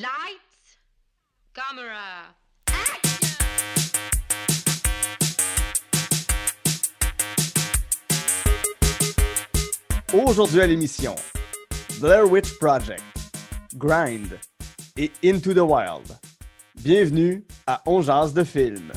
[0.00, 0.78] Lights,
[1.52, 2.34] camera,
[10.14, 11.14] Aujourd'hui à l'émission,
[12.00, 13.02] Blair Witch Project,
[13.74, 14.38] Grind
[14.96, 16.18] et Into the Wild.
[16.76, 18.92] Bienvenue à On de film.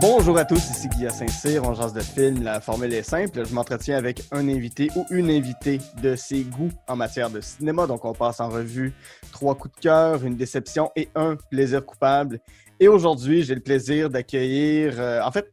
[0.00, 3.54] Bonjour à tous, ici Guillaume Saint-Cyr, on jase de film, la formule est simple, je
[3.54, 8.04] m'entretiens avec un invité ou une invitée de ses goûts en matière de cinéma, donc
[8.04, 8.92] on passe en revue
[9.32, 12.40] trois coups de cœur, une déception et un plaisir coupable.
[12.78, 15.50] Et aujourd'hui, j'ai le plaisir d'accueillir, euh, en fait,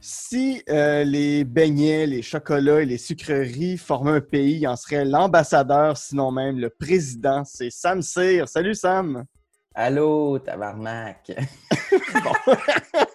[0.00, 5.04] si euh, les beignets, les chocolats et les sucreries formaient un pays, il en serait
[5.04, 8.48] l'ambassadeur, sinon même le président, c'est Sam Cyr.
[8.48, 9.24] Salut Sam!
[9.74, 11.32] Allô, tabarnak!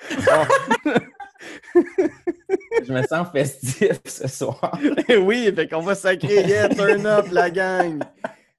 [2.86, 4.78] Je me sens festif ce soir.
[5.20, 8.02] oui, fait qu'on va sacrer, yeah, turn up la gang!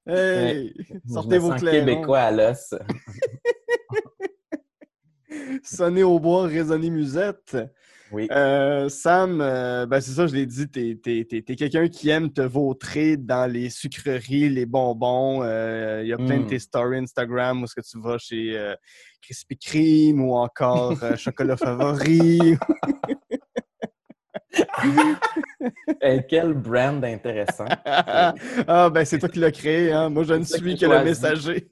[0.06, 0.72] Hey,
[1.06, 1.86] sortez Je me vos sens clairons.
[1.86, 2.74] québécois à l'os.
[5.62, 7.56] Sonner au bois, résonner musette.
[8.12, 8.26] Oui.
[8.32, 10.96] Euh, Sam, euh, ben c'est ça, je l'ai dit, t'es,
[11.54, 15.42] quelqu'un qui aime te vautrer dans les sucreries, les bonbons.
[15.44, 16.46] Euh, Il y a plein de Mm.
[16.48, 18.74] tes stories Instagram où est-ce que tu vas chez
[19.22, 22.56] Krispy Kreme ou encore Chocolat Favori.
[26.02, 27.66] Eh, quel brand intéressant.
[27.84, 30.08] ah, ben c'est toi qui l'as créé, hein?
[30.08, 31.70] Moi, je ne suis que le messager.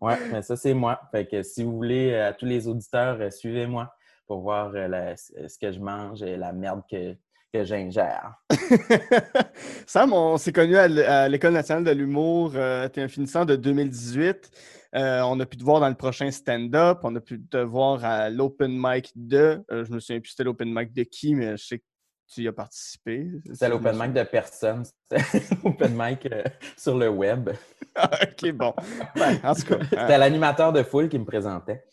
[0.00, 1.00] Ouais, mais ça, c'est moi.
[1.10, 3.92] Fait que si vous voulez, euh, à tous les auditeurs, euh, suivez-moi
[4.26, 7.14] pour voir euh, ce que je mange et la merde que,
[7.52, 8.34] que j'ingère.
[9.86, 12.52] Sam, on s'est connu à l'École nationale de l'humour.
[12.54, 14.50] Euh, tu un finissant de 2018.
[14.94, 17.00] Euh, on a pu te voir dans le prochain stand-up.
[17.02, 19.62] On a pu te voir à l'open mic de.
[19.70, 21.84] je me souviens plus c'était l'open mic de qui, mais je sais que
[22.32, 23.28] tu y as participé?
[23.52, 24.84] C'était l'open mic de personne.
[24.84, 25.22] C'était
[25.64, 26.42] l'open mic euh,
[26.76, 27.50] sur le web.
[27.94, 28.72] Ah, ok, bon.
[29.14, 31.84] Ben, en tout cas, hein, C'était l'animateur de foule qui me présentait.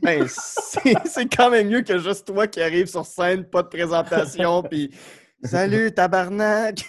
[0.00, 3.68] ben, c'est c'est quand même mieux que juste toi qui arrive sur scène, pas de
[3.68, 4.94] présentation, puis
[5.42, 6.84] Salut, tabarnak!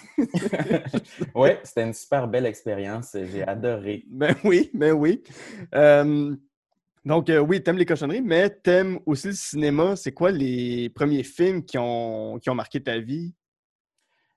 [1.34, 3.14] oui, c'était une super belle expérience.
[3.14, 4.04] J'ai adoré.
[4.08, 5.22] Ben oui, ben oui.
[5.74, 6.34] Euh,
[7.06, 9.94] donc, euh, oui, t'aimes les cochonneries, mais t'aimes aussi le cinéma.
[9.94, 13.32] C'est quoi les premiers films qui ont, qui ont marqué ta vie?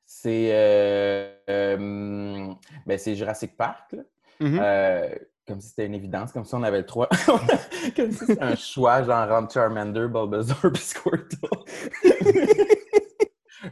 [0.05, 2.53] C'est euh, euh,
[2.85, 3.93] ben, c'est Jurassic Park.
[3.93, 4.03] là.
[4.39, 4.59] Mhm.
[4.61, 5.09] Euh,
[5.47, 7.09] comme si c'était une évidence, comme si on avait le droit.
[7.95, 11.37] comme si c'était un choix, genre entre Charmander, Bulbasaur puis Squirtle.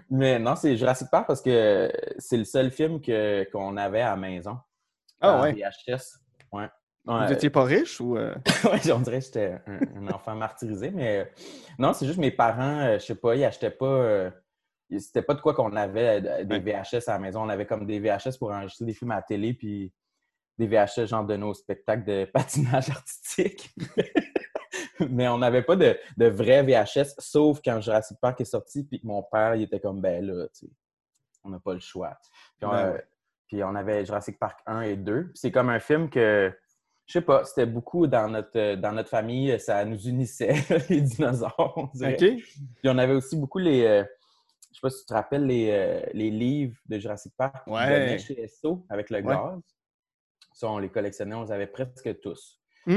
[0.10, 4.10] Mais non, c'est Jurassic Park parce que c'est le seul film que, qu'on avait à
[4.10, 4.58] la maison.
[5.22, 5.54] Ah ouais.
[5.54, 6.27] VHS.
[7.08, 7.14] Ouais.
[7.14, 7.34] Vous Ouais.
[7.34, 8.18] étiez pas riche ou.
[8.18, 8.36] euh?
[8.66, 11.26] Ouais, on dirait que j'étais un, un enfant martyrisé, mais euh,
[11.80, 14.32] non, c'est juste mes parents, euh, je sais pas, ils achetaient pas.
[15.00, 17.42] C'était pas de quoi qu'on avait des VHS à la maison.
[17.44, 19.92] On avait comme des VHS pour enregistrer des films à la télé, puis
[20.58, 23.74] des VHS genre de nos spectacles de patinage artistique.
[25.10, 29.00] mais on n'avait pas de, de vrais VHS, sauf quand Jurassic Park est sorti, puis
[29.02, 30.72] que mon père, il était comme, ben là, tu sais,
[31.44, 32.18] on n'a pas le choix.
[32.58, 33.04] Puis on, Ben ouais.
[33.48, 35.24] puis on avait Jurassic Park 1 et 2.
[35.26, 36.52] Puis C'est comme un film que,
[37.08, 40.54] je sais pas, c'était beaucoup dans notre, euh, dans notre famille, ça nous unissait,
[40.90, 41.84] les dinosaures, on.
[41.86, 42.18] OK.
[42.18, 42.44] Puis
[42.86, 43.84] on avait aussi beaucoup les.
[43.86, 44.04] euh,
[44.72, 47.74] je sais pas si tu te rappelles les, euh, les livres de Jurassic Park qu'ils
[47.74, 47.88] Ouais.
[48.00, 49.24] donnaient chez SO avec le Ouais.
[49.24, 49.60] gaz.
[50.54, 52.60] Ça, on les collectionnait, on les avait presque tous.
[52.86, 52.92] Hmm.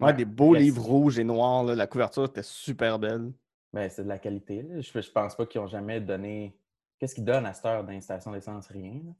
[0.00, 0.12] Ouais, Ouais.
[0.14, 0.64] des beaux Yes.
[0.64, 1.64] livres rouges et noirs.
[1.64, 1.74] là.
[1.74, 3.32] La couverture était super belle.
[3.72, 4.62] Ben, c'est de la qualité.
[4.62, 4.80] là.
[4.80, 6.58] Je, je pense pas qu'ils ont jamais donné.
[6.98, 8.66] Qu'est-ce qu'ils donnent à cette heure d'installation d'essence?
[8.68, 9.00] Rien.
[9.04, 9.12] là.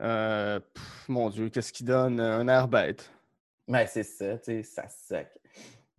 [0.00, 3.10] Euh, pff, mon Dieu, qu'est-ce qui donne un air bête?
[3.66, 5.28] Ben, c'est ça, tu sais, ça sec.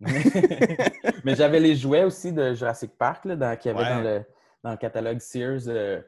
[1.24, 3.88] Mais j'avais les jouets aussi de Jurassic Park qu'il y avait Ouais.
[3.88, 4.24] dans, le,
[4.62, 5.66] dans le catalogue Sears.
[5.68, 6.00] euh,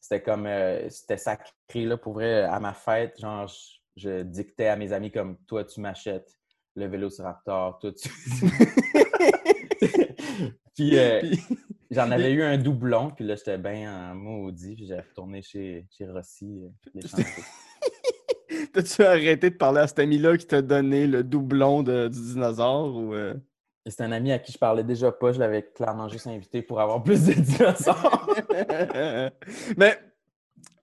[0.00, 3.18] c'était comme, euh, c'était sacré là, pour vrai, à ma fête.
[3.20, 3.54] Genre, je,
[3.96, 6.32] je dictais à mes amis comme, toi, tu m'achètes
[6.76, 8.08] le Vélociraptor, toi, tu...
[10.74, 11.40] puis, euh, Puis-
[11.90, 15.86] j'en avais eu un doublon, puis là, j'étais bien en maudit, puis j'ai retourné chez,
[15.90, 16.62] chez Rossi
[16.94, 17.02] les.
[18.72, 22.94] T'as-tu arrêté de parler à cet ami-là qui t'a donné le doublon de- du dinosaure?
[22.96, 23.34] Ou, euh?
[23.86, 26.80] C'est un ami à qui je parlais déjà pas, je l'avais clairement juste invité pour
[26.80, 28.36] avoir plus de dinosaures.
[29.76, 29.98] Mais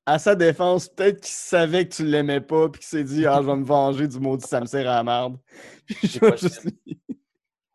[0.08, 3.40] à sa défense, peut-être qu'il savait que tu l'aimais pas puis qu'il s'est dit Ah,
[3.42, 5.38] je vais me venger du maudit ça me sert à la merde.
[6.04, 6.70] Juste-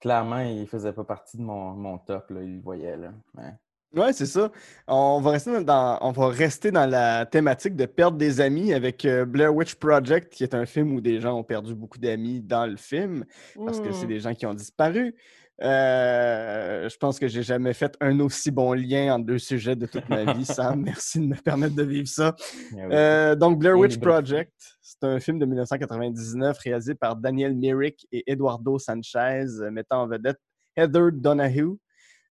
[0.01, 2.97] Clairement, il faisait pas partie de mon, mon top, là, il le voyait.
[2.97, 3.12] Là.
[3.37, 3.53] Ouais.
[3.94, 4.52] Ouais, c'est ça.
[4.87, 9.04] On va, rester dans, on va rester dans la thématique de perdre des amis avec
[9.04, 12.40] euh, Blair Witch Project, qui est un film où des gens ont perdu beaucoup d'amis
[12.40, 13.25] dans le film
[13.64, 15.16] parce que c'est des gens qui ont disparu.
[15.62, 19.87] Euh, je pense que j'ai jamais fait un aussi bon lien entre deux sujets de
[19.87, 20.81] toute ma vie, Sam.
[20.84, 22.34] Merci de me permettre de vivre ça.
[22.72, 28.06] Ah Euh, donc, Blair Witch Project, c'est un film de 1999 réalisé par Daniel Myrick
[28.10, 30.38] et Eduardo Sanchez, mettant en vedette
[30.76, 31.76] Heather Donahue,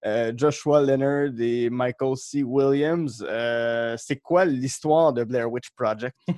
[0.05, 2.43] euh, Joshua Leonard et Michael C.
[2.43, 3.25] Williams.
[3.27, 6.15] Euh, c'est quoi l'histoire de Blair Witch Project?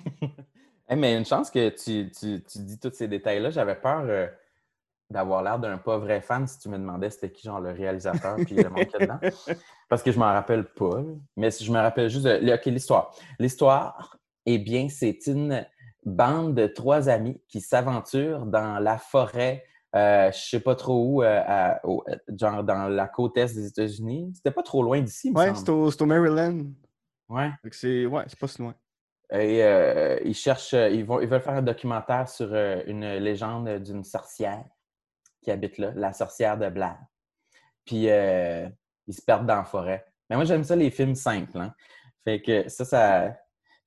[0.90, 3.50] Hey, mais une chance que tu, tu- tu dis tous ces détails-là.
[3.50, 4.28] J'avais peur euh,
[5.10, 8.36] d'avoir l'air d'un pas vrai fan si tu me demandais c'était qui, genre, le réalisateur
[8.46, 9.19] puis le a dedans.
[9.90, 11.02] Parce que je m'en rappelle pas.
[11.38, 13.16] Mais si je me rappelle juste de OK, l'histoire.
[13.40, 15.66] L'histoire, eh bien, c'est une
[16.04, 19.64] bande de trois amis qui s'aventurent dans la forêt,
[19.96, 22.04] euh, je sais pas trop où, euh, à- au-
[22.40, 24.32] genre dans la côte est des États-Unis.
[24.36, 26.66] C'était pas trop loin d'ici, Ouais, c'est au, Maryland.
[27.30, 27.50] Ouais.
[27.72, 28.76] C'est ouais, c'est pas si loin.
[29.34, 33.70] Et euh, ils cherchent, euh, ils, vont, ils veulent faire un documentaire sur une légende
[33.80, 34.66] d'une sorcière
[35.42, 36.98] qui habite là, la sorcière de Blair.
[37.86, 38.04] Puis
[39.08, 40.06] ils se perdent dans la forêt.
[40.30, 41.58] Mais moi, j'aime ça, les films simples.
[41.58, 41.74] hein.
[42.24, 43.36] Fait que ça, ça.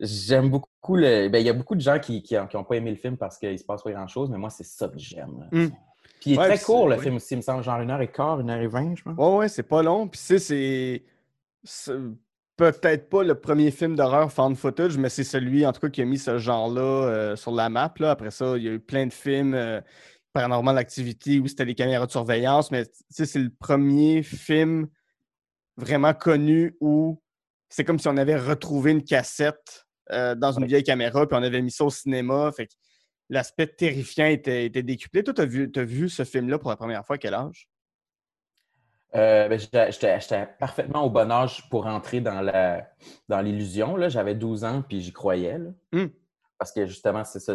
[0.01, 1.29] J'aime beaucoup le.
[1.29, 3.57] Ben, il y a beaucoup de gens qui n'ont pas aimé le film parce qu'il
[3.59, 5.49] se passe pas grand-chose, mais moi, c'est ça que j'aime.
[5.53, 5.69] Mm.
[6.25, 8.01] Puis il est Ouais, très court, le film aussi, il me semble, genre une heure
[8.01, 9.15] et quart, une heure et vingt, je pense.
[9.19, 10.09] Ouais, ouais, c'est pas long.
[10.09, 11.03] Puis, tu sais,
[11.63, 12.03] c'est.
[12.57, 16.01] Peut-être pas le premier film d'horreur found footage, mais c'est celui, en tout cas, qui
[16.01, 17.93] a mis ce genre-là euh, sur la map.
[17.99, 18.13] Là.
[18.13, 19.81] Après ça, il y a eu plein de films, euh,
[20.33, 24.87] Paranormal Activity, où c'était des caméras de surveillance, mais c'est le premier film
[25.77, 27.21] vraiment connu où
[27.69, 30.69] c'est comme si on avait retrouvé une cassette euh, dans une Ouais.
[30.69, 32.51] vieille caméra, puis on avait mis ça au cinéma.
[32.57, 32.73] Fait que
[33.31, 35.23] l'aspect terrifiant était, était décuplé.
[35.25, 37.69] Toi, tu as vu, ce film-là pour la première fois à quel âge?
[39.15, 43.97] Euh, ben, j'étais- parfaitement au bon âge pour entrer dans l'illusion.
[44.09, 45.59] J'avais 12 ans, puis j'y croyais.
[45.59, 45.71] là.
[45.93, 46.09] Hmm.
[46.59, 47.47] Parce que justement, c'est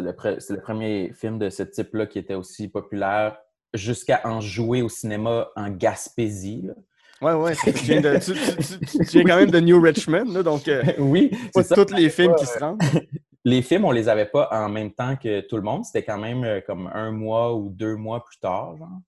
[0.54, 3.36] le premier film de ce type-là qui était aussi populaire
[3.74, 6.62] jusqu'à en jouer au cinéma en Gaspésie.
[6.62, 6.74] là.
[7.22, 7.54] Ouais, ouais.
[7.62, 10.66] Tu viens, de- tu- tu- tu- tu viens quand même de New Richmond, là, donc
[10.68, 12.80] euh, oui, c'est tous les films qui se rendent.
[13.44, 15.84] Les films, on les avait pas en même temps que tout le monde.
[15.84, 19.00] C'était quand même euh, comme un mois ou deux mois plus tard, genre.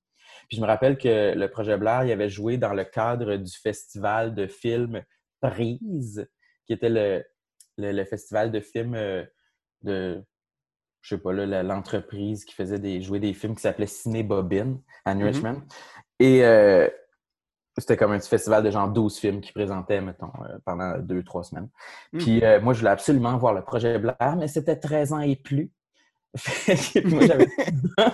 [0.48, 3.52] Puis je me rappelle que le projet Blair, il avait joué dans le cadre du
[3.52, 5.02] festival de films
[5.40, 6.28] Prise,
[6.66, 7.24] qui était le,
[7.78, 9.24] le, le festival de films euh,
[9.82, 10.22] de,
[11.02, 14.80] je sais pas, là, l'entreprise qui faisait des, jouer des films qui s'appelait Ciné Bobine
[15.04, 15.32] à New Mhm.
[15.32, 15.62] Richmond.
[16.20, 16.88] Et euh,
[17.78, 21.22] c'était comme un petit festival de genre 12 films qui présentaient, mettons, euh, pendant deux,
[21.22, 21.68] trois semaines.
[22.12, 22.20] Mhm.
[22.20, 25.36] Puis euh, moi, je voulais absolument voir le projet Blair, mais c'était 13 ans et
[25.36, 25.70] plus.
[26.66, 28.12] Que moi, j'avais 12 ans.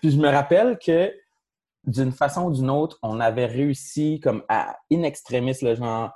[0.00, 1.12] Puis je me rappelle que
[1.84, 6.12] d'une façon ou d'une autre, on avait réussi comme à in extremis, genre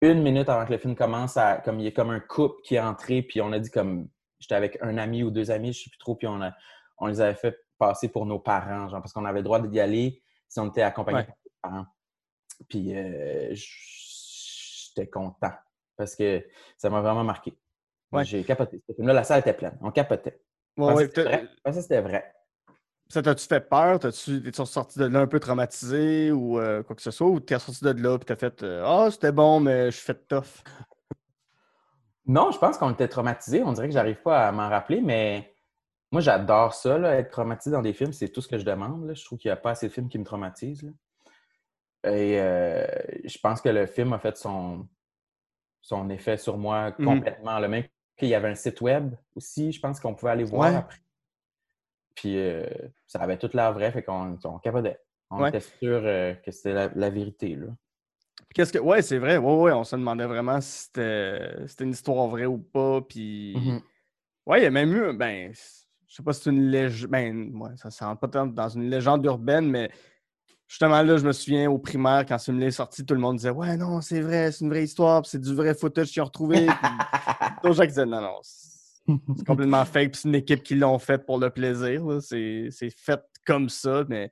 [0.00, 2.60] une minute avant que le film commence, à, comme il y a comme un couple
[2.64, 4.08] qui est entré, puis on a dit comme
[4.38, 6.52] j'étais avec un ami ou deux amis, je sais plus trop, puis on, a,
[6.98, 9.80] on les avait fait passer pour nos parents, genre parce qu'on avait le droit d'y
[9.80, 11.24] aller si on était accompagné Ouais.
[11.26, 11.86] par nos parents.
[12.68, 15.52] Puis euh, j'étais content
[15.96, 16.44] parce que
[16.76, 17.56] ça m'a vraiment marqué.
[18.12, 18.24] Ouais.
[18.24, 18.82] J'ai capoté.
[18.88, 19.76] Ce film-là, la salle était pleine.
[19.82, 20.40] On capotait.
[20.76, 21.48] Ouais, ouais, c'était vrai.
[21.56, 22.32] Je pensais que c'était vrai.
[23.10, 23.98] Ça t'a-tu fait peur?
[23.98, 27.26] T'as-tu, t'es-tu ressorti de là un peu traumatisé ou euh, quoi que ce soit?
[27.26, 30.04] Ou t'es ressorti de là et t'as fait euh, Ah, c'était bon, mais je suis
[30.04, 30.62] fait tough?
[32.26, 33.62] Non, je pense qu'on était traumatisés.
[33.64, 35.54] On dirait que j'arrive pas à m'en rappeler, mais
[36.12, 38.12] moi, j'adore ça, là, être traumatisé dans des films.
[38.12, 39.06] C'est tout ce que je demande.
[39.06, 39.14] là.
[39.14, 40.82] Je trouve qu'il n'y a pas assez de films qui me traumatisent.
[40.82, 40.90] là.
[42.04, 42.86] Et euh,
[43.24, 44.86] je pense que le film a fait son,
[45.80, 47.04] son effet sur moi Mhm.
[47.06, 47.58] complètement.
[47.58, 47.84] Le même
[48.16, 50.76] qu'il y avait un site web aussi, je pense qu'on pouvait aller voir Ouais.
[50.76, 50.98] après.
[52.14, 52.66] Puis euh,
[53.06, 54.98] ça avait toute l'air vrai, fait qu'on on capotait.
[55.30, 55.48] On Ouais.
[55.48, 57.54] était sûr euh, que c'était la, la vérité.
[57.54, 57.66] Là.
[58.54, 58.78] Qu'est-ce que.
[58.78, 59.36] Ouais, c'est vrai.
[59.36, 63.00] Ouais, ouais, on se demandait vraiment si c'était, c'était une histoire vraie ou pas.
[63.02, 63.54] Puis.
[63.56, 63.80] Mhm.
[64.46, 67.54] Ouais, il y a même eu, ben, je sais pas si c'est une légende, ben,
[67.60, 69.90] ouais, ça ne rentre pas tant dans une légende urbaine, mais
[70.68, 73.36] justement là, je me souviens au primaire, quand ce film est sorti, tout le monde
[73.36, 76.26] disait Ouais, non, c'est vrai, c'est une vraie histoire, c'est du vrai footage qu'ils ont
[76.26, 76.66] retrouvé.
[76.66, 78.64] Puis gens disaient Non, non, c'est
[79.46, 83.68] complètement fake, puis c'est une équipe qui l'ont fait pour le plaisir, c'est fait comme
[83.70, 84.30] ça, mais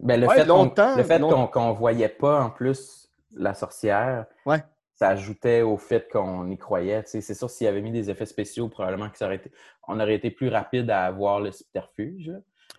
[0.00, 3.54] Ben, le Ouais, fait qu'on longtemps, le fait qu'on qu'on voyait pas en plus la
[3.54, 4.62] sorcière, Ouais.
[4.96, 7.02] ça ajoutait au fait qu'on y croyait.
[7.06, 9.52] C'est sûr, s'il avait mis des effets spéciaux, probablement que ça aurait été,
[9.86, 12.32] on aurait été plus rapide à avoir le subterfuge.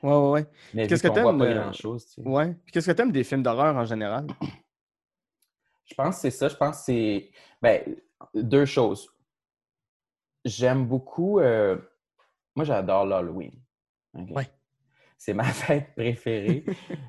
[0.03, 0.45] Ouais, ouais, ouais.
[0.73, 2.05] Mais Qu'est-ce que t'aimes, pas euh, grand-chose.
[2.07, 2.27] tu sais.
[2.27, 2.53] ouais.
[2.63, 4.27] Puis qu'est-ce que t'aimes des films d'horreur en général?
[5.85, 6.47] Je pense que c'est ça.
[6.47, 7.31] Je pense que c'est
[7.61, 7.81] ben,
[8.33, 9.09] deux choses.
[10.45, 11.39] J'aime beaucoup.
[11.39, 11.77] euh,
[12.55, 13.53] Moi, j'adore l'Halloween.
[14.13, 14.29] ok?
[14.31, 14.49] Ouais.
[15.17, 16.65] C'est ma fête préférée.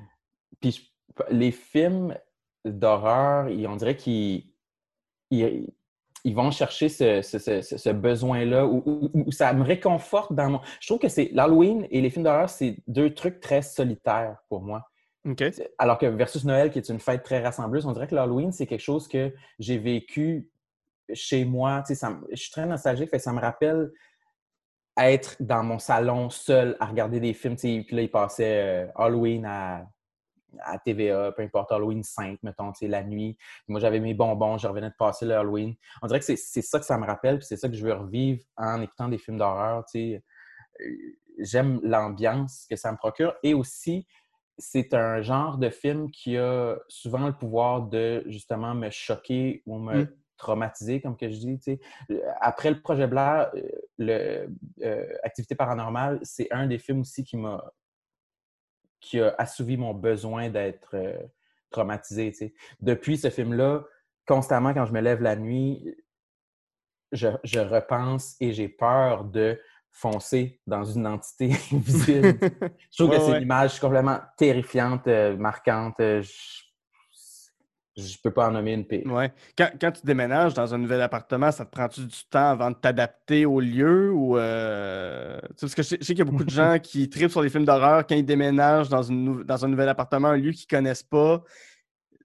[0.61, 2.17] Puis je- les films
[2.65, 4.51] d'horreur, on dirait qu'ils
[5.31, 5.67] ils,
[6.23, 10.61] ils vont chercher ce, ce- ce- besoin-là où ça me réconforte dans mon.
[10.79, 14.61] Je trouve que c'est l'Halloween et les films d'horreur, c'est deux trucs très solitaires pour
[14.61, 14.89] moi.
[15.77, 18.65] Alors que versus Noël, qui est une fête très rassembleuse, on dirait que l'Halloween, c'est
[18.67, 20.49] quelque chose que j'ai vécu
[21.13, 21.81] chez moi.
[21.85, 23.91] Tu sais, ça me- je suis très nostalgique, fait que ça me rappelle
[24.97, 27.55] être dans mon salon seul à regarder des films.
[27.55, 29.87] tu sais, Puis là, il passait euh, Halloween à,
[30.61, 33.37] à TVA, peu importe, Halloween 5, mettons, tu sais, la nuit.
[33.67, 35.75] Moi, j'avais mes bonbons, je revenais de passer le Halloween.
[36.01, 37.93] On dirait que c'est ça que ça me rappelle, puis c'est ça que je veux
[37.93, 39.85] revivre en écoutant des films d'horreur.
[39.85, 40.23] tu sais.
[40.81, 40.85] Euh,
[41.39, 44.05] J'aime l'ambiance que ça me procure et aussi,
[44.59, 49.79] c'est un genre de film qui a souvent le pouvoir de justement me choquer ou
[49.79, 50.07] me Mm.
[50.37, 51.57] traumatiser, comme que je dis.
[51.57, 51.79] tu sais.
[52.11, 53.61] Euh, Après le projet Blair, euh,
[53.97, 54.47] le
[54.83, 57.63] euh, Activité paranormale, c'est un des films aussi qui m'a
[59.03, 61.17] qui a assouvi mon besoin d'être euh,
[61.69, 62.31] traumatisé.
[62.79, 63.83] Depuis ce film-là,
[64.25, 65.95] constamment quand je me lève la nuit,
[67.11, 69.59] je, je repense et j'ai peur de
[69.91, 72.39] foncer dans une entité invisible.
[72.91, 73.37] Je trouve Ouais, que c'est ouais.
[73.37, 75.99] une image complètement terrifiante, euh, marquante.
[75.99, 76.63] euh, je,
[77.95, 79.05] je peux pas en nommer une pire.
[79.05, 79.31] Ouais.
[79.57, 82.75] Quand, quand tu déménages dans un nouvel appartement, ça te prend-tu du temps avant de
[82.75, 86.77] t'adapter au lieu ou euh, parce que je sais, qu'il y a beaucoup de gens
[86.81, 90.29] qui tripent sur les films d'horreur quand ils déménagent dans, une dans un nouvel appartement,
[90.29, 91.43] un lieu qu'ils connaissent pas.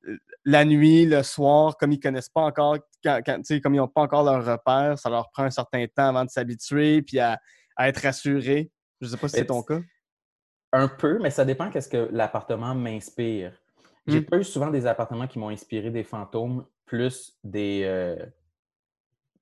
[0.07, 3.89] euh, La nuit, le soir, comme ils connaissent pas encore, quand, quand- comme ils n'ont
[3.89, 7.39] pas encore leur repère, ça leur prend un certain temps avant de s'habituer puis à,
[7.77, 8.71] à être rassurés.
[9.01, 9.81] Je sais pas si c'est ton cas.
[10.73, 13.53] Un peu, mais ça dépend qu'est-ce que l'appartement m'inspire.
[14.09, 14.25] J'ai Mm.
[14.25, 18.25] pas eu souvent des appartements qui m'ont inspiré des fantômes, plus des euh,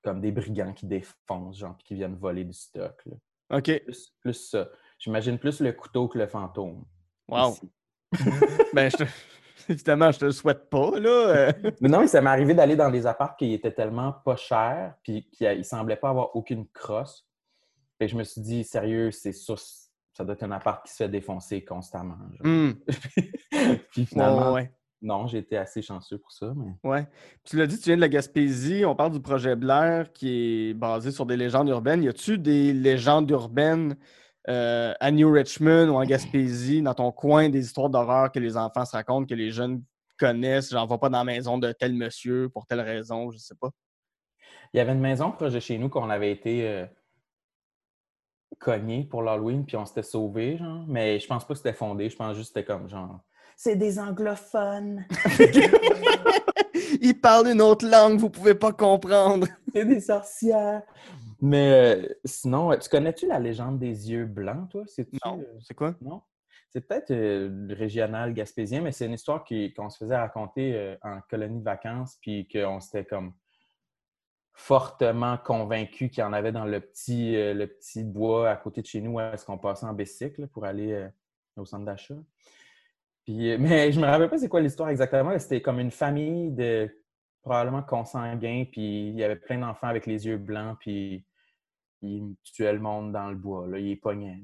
[0.03, 3.03] comme des brigands qui défoncent, genre, puis qui viennent voler du stock.
[3.07, 3.59] là.
[3.59, 3.83] OK.
[3.85, 4.69] Plus, plus ça.
[4.99, 6.85] J'imagine plus le couteau que le fantôme.
[7.29, 7.55] Wow.
[8.73, 9.05] ben, je te-
[9.69, 11.09] évidemment, je te le souhaite pas, là.
[11.11, 11.53] euh.
[11.81, 14.95] Mais non, mais ça m'est arrivé d'aller dans des apparts qui étaient tellement pas chers,
[15.03, 17.27] puis qui semblaient pas avoir aucune crosse.
[17.99, 19.57] Que je me suis dit, sérieux, c'est sûr,
[20.17, 22.17] ça doit être un appart qui se fait défoncer constamment.
[22.41, 22.71] Hmm.
[23.91, 26.55] puis finalement, ouais, non, j'ai été assez chanceux pour ça.
[26.57, 26.73] Mais...
[26.89, 27.07] ouais.
[27.45, 28.87] Tu l'as dit, tu viens de la Gaspésie.
[28.87, 32.03] On parle du projet Blair qui est basé sur des légendes urbaines.
[32.03, 33.95] Y a-tu des légendes urbaines
[34.49, 38.57] euh, à New Richmond ou en Gaspésie, dans ton coin, des histoires d'horreur que les
[38.57, 39.85] enfants se racontent, que les jeunes
[40.19, 40.71] connaissent?
[40.71, 43.69] J'en vais pas dans la maison de tel monsieur pour telle raison, je sais pas?
[44.73, 46.87] Il y avait une maison proche de chez nous qu'on avait été euh,
[48.59, 50.85] cogné pour l'Halloween, puis on s'était sauvé, genre.
[50.89, 52.09] Mais je pense pas que c'était fondé.
[52.11, 53.21] Je pense juste que c'était comme genre.
[53.57, 55.05] C'est des anglophones!
[57.01, 59.47] Ils parlent une autre langue, vous pouvez pas comprendre.
[59.75, 60.83] C'est des sorcières!
[61.41, 64.85] Mais euh, sinon, tu connais-tu la légende des yeux blancs, toi?
[65.25, 65.39] Non.
[65.41, 65.95] euh, C'est quoi?
[66.01, 66.23] Non?
[66.71, 70.97] C'est peut-être euh, régional gaspésien, mais c'est une histoire qui- qu'on se faisait raconter euh,
[71.03, 73.33] en colonie de vacances, puis qu'on s'était comme
[74.57, 78.81] fortement convaincu qu'il y en avait dans le petit, euh, le petit bois à côté
[78.81, 81.09] de chez nous où est-ce qu'on passait en bicycle pour aller euh,
[81.57, 82.15] au centre d'achat.
[83.27, 85.39] Puis, euh, mais je me rappelle pas c'est quoi l'histoire exactement.
[85.39, 86.91] C'était comme une famille de
[87.43, 91.23] probablement consanguins, puis il y avait plein d'enfants avec les yeux blancs, puis
[92.01, 93.69] ils tuaient le monde dans le bois.
[93.69, 93.79] Là.
[93.79, 94.43] Ils pognaient.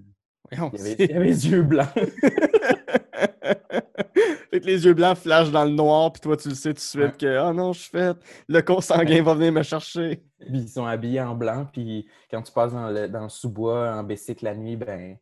[0.53, 1.89] Il y avait, c'est- il y avait les yeux blancs.
[4.53, 6.75] fait que les yeux blancs flashent dans le noir, puis toi, tu le sais tout
[6.75, 8.17] de suite que, oh non, je suis fait.
[8.49, 10.23] Le consanguin va venir me chercher.
[10.41, 13.95] Puis ils sont habillés en blanc, puis quand tu passes dans le, dans le sous-bois
[13.95, 15.17] en bicycle la nuit, ben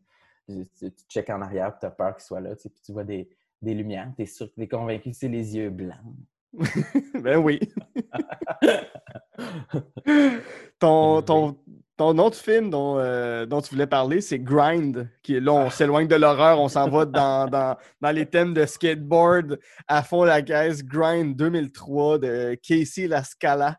[0.48, 2.92] tu, tu checkes en arrière, tu as peur qu'ils soient là, tu sais, puis tu
[2.92, 3.28] vois des,
[3.62, 5.96] des lumières, tu es sûr que tu es convaincu que c'est les yeux blancs.
[7.14, 7.60] ben oui.
[10.80, 11.56] ton, ton,
[12.00, 15.06] ton autre film dont, euh, dont tu voulais parler, c'est Grind.
[15.22, 18.54] Qui est là, on s'éloigne de l'horreur, on s'en va dans, dans, dans les thèmes
[18.54, 20.82] de skateboard à fond la caisse.
[20.82, 23.76] Grind 2003 de Casey Lascala.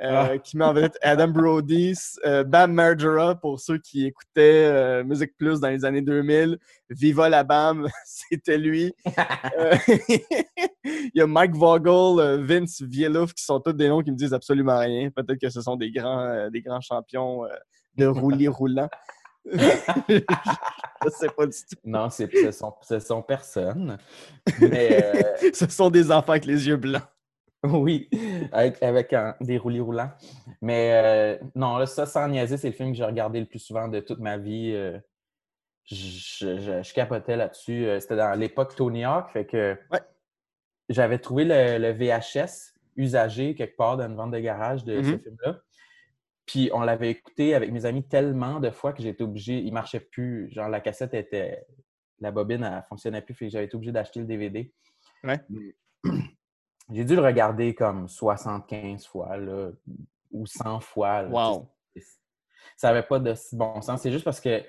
[0.00, 0.38] Ah.
[0.38, 1.94] qui met en vedette Adam Brody,
[2.26, 6.58] euh, Bam Margera pour ceux qui écoutaient euh, Musique Plus dans les années 2000.
[6.90, 8.92] Viva la Bam, c'était lui.
[9.58, 9.76] Euh,
[10.84, 14.16] Il y a Mike Vogel, euh, Vince Vielouf, qui sont tous des noms qui me
[14.16, 15.10] disent absolument rien.
[15.10, 17.48] Peut-être que ce sont des grands, euh, des grands champions euh,
[17.96, 18.88] de roulis roulant.
[19.46, 19.58] Je
[21.10, 21.76] sais pas du tout.
[21.84, 23.98] Non, ce, sont, ce sont personnes.
[24.60, 27.02] Mais euh, Ce sont des enfants avec les yeux blancs.
[27.64, 28.08] Oui,
[28.52, 30.10] avec, avec un- des roulis roulants.
[30.62, 33.58] Mais euh, non, là, ça, sans niaiser, c'est le film que j'ai regardé le plus
[33.58, 34.72] souvent de toute ma vie.
[34.74, 34.98] euh,
[35.84, 35.94] je,
[36.58, 37.86] je- je capotais là-dessus.
[37.86, 40.00] Euh, C'était dans l'époque Tony Hawk, fait que Ouais.
[40.88, 45.10] j'avais trouvé le, le VHS usagé quelque part dans une vente de garage de ce
[45.10, 45.18] Mhm.
[45.20, 45.60] film-là.
[46.46, 50.00] Puis on l'avait écouté avec mes amis tellement de fois que j'étais obligé, il marchait
[50.00, 50.50] plus.
[50.52, 51.66] Genre la cassette était,
[52.20, 54.72] la bobine, elle fonctionnait plus, fait que j'avais été obligé d'acheter le DVD.
[55.22, 55.40] Ouais.
[56.90, 59.70] J'ai dû le regarder comme 75 fois, là,
[60.30, 61.22] ou 100 fois.
[61.22, 61.68] là, Wow.
[62.76, 64.02] Ça n'avait pas de si bon sens.
[64.02, 64.62] C'est juste parce que,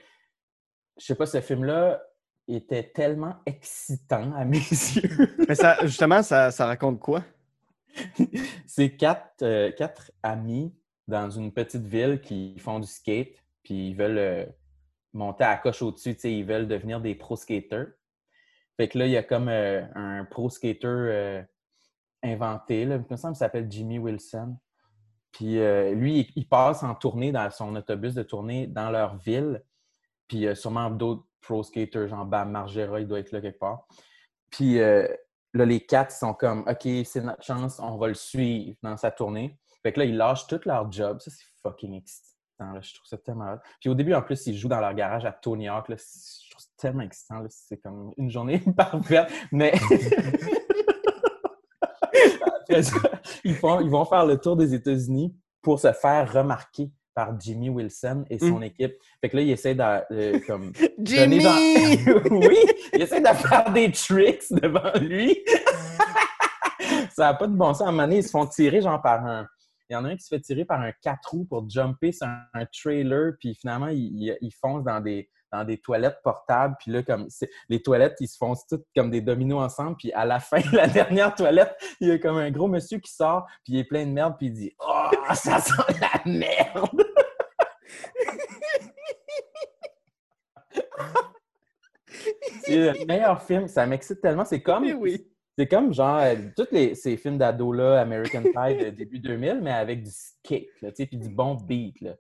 [0.98, 2.02] je sais pas, ce film-là,
[2.48, 4.60] était tellement excitant à mes
[4.96, 5.36] yeux.
[5.48, 7.24] Mais ça, justement, ça, ça raconte quoi?
[8.68, 10.74] C'est quatre, euh, quatre amis
[11.08, 14.46] dans une petite ville qui font du skate, puis ils veulent euh,
[15.14, 17.88] monter à la coche au-dessus, ils veulent devenir des pro skaters.
[18.78, 21.42] Fait que là, il y a comme euh, un pro skater euh,
[22.26, 24.58] inventé, là, il me semble qu'il s'appelle Jimmy Wilson.
[25.32, 29.64] Puis euh, lui, il, passe en tournée dans son autobus de tournée dans leur ville.
[30.28, 33.86] Puis sûrement d'autres pro skaters, genre Bam Margera, il doit être là quelque part.
[34.50, 35.08] Puis euh,
[35.54, 39.12] là, les quatre sont comme OK, c'est notre chance, on va le suivre dans sa
[39.12, 39.58] tournée.
[39.84, 41.20] Fait que là, ils lâchent tout leur job.
[41.20, 42.82] Ça, c'est fucking excitant.
[42.82, 43.60] Je trouve ça tellement hot.
[43.80, 45.90] Puis au début, en plus, ils jouent dans leur garage à Tony Hawk.
[45.90, 45.96] là.
[45.98, 47.44] Je trouve ça tellement excitant.
[47.50, 49.32] C'est comme une journée parfaite.
[49.52, 49.74] Mais
[53.44, 57.70] ils, font, ils vont faire le tour des États-Unis pour se faire remarquer par Jimmy
[57.70, 58.94] Wilson et son équipe.
[59.22, 60.74] Fait que là, ils essaient de, euh, comme,
[61.40, 62.58] dans- oui,
[62.94, 65.38] il essaie de faire des tricks devant lui.
[67.16, 67.82] ça n'a pas de bon sens.
[67.84, 69.48] À un moment donné, ils se font tirer genre par un...
[69.90, 72.12] Il y en a un qui se fait tirer par un 4 roues pour jumper
[72.12, 76.76] sur un, trailer, puis finalement, il, il- il fonce dans des, dans des toilettes portables.
[76.80, 77.28] Puis là, comme
[77.70, 79.96] les toilettes, ils se foncent toutes comme des dominos ensemble.
[79.98, 83.12] Puis à la fin, la dernière toilette, il y a comme un gros monsieur qui
[83.12, 86.90] sort, puis il est plein de merde, puis il dit «Oh, ça sent la merde!»
[92.64, 93.68] C'est le meilleur film.
[93.68, 94.46] Ça m'excite tellement.
[94.46, 95.28] C'est comme, Oui, oui.
[95.58, 99.72] c'est comme genre euh, tous les, ces films d'ado-là, American Pie de début 2000, mais
[99.72, 102.02] avec du skate, là, tu sais, puis du bon beat.
[102.02, 102.16] Là.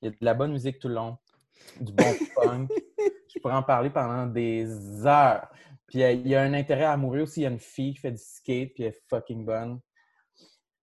[0.00, 1.18] Il y a de la bonne musique tout le long,
[1.80, 2.70] du bon punk.
[3.34, 4.66] Je pourrais en parler pendant des
[5.06, 5.48] heures.
[5.86, 7.40] Puis euh, il y a un intérêt amoureux aussi.
[7.40, 9.80] Il y a une fille qui fait du skate, puis elle est fucking bonne.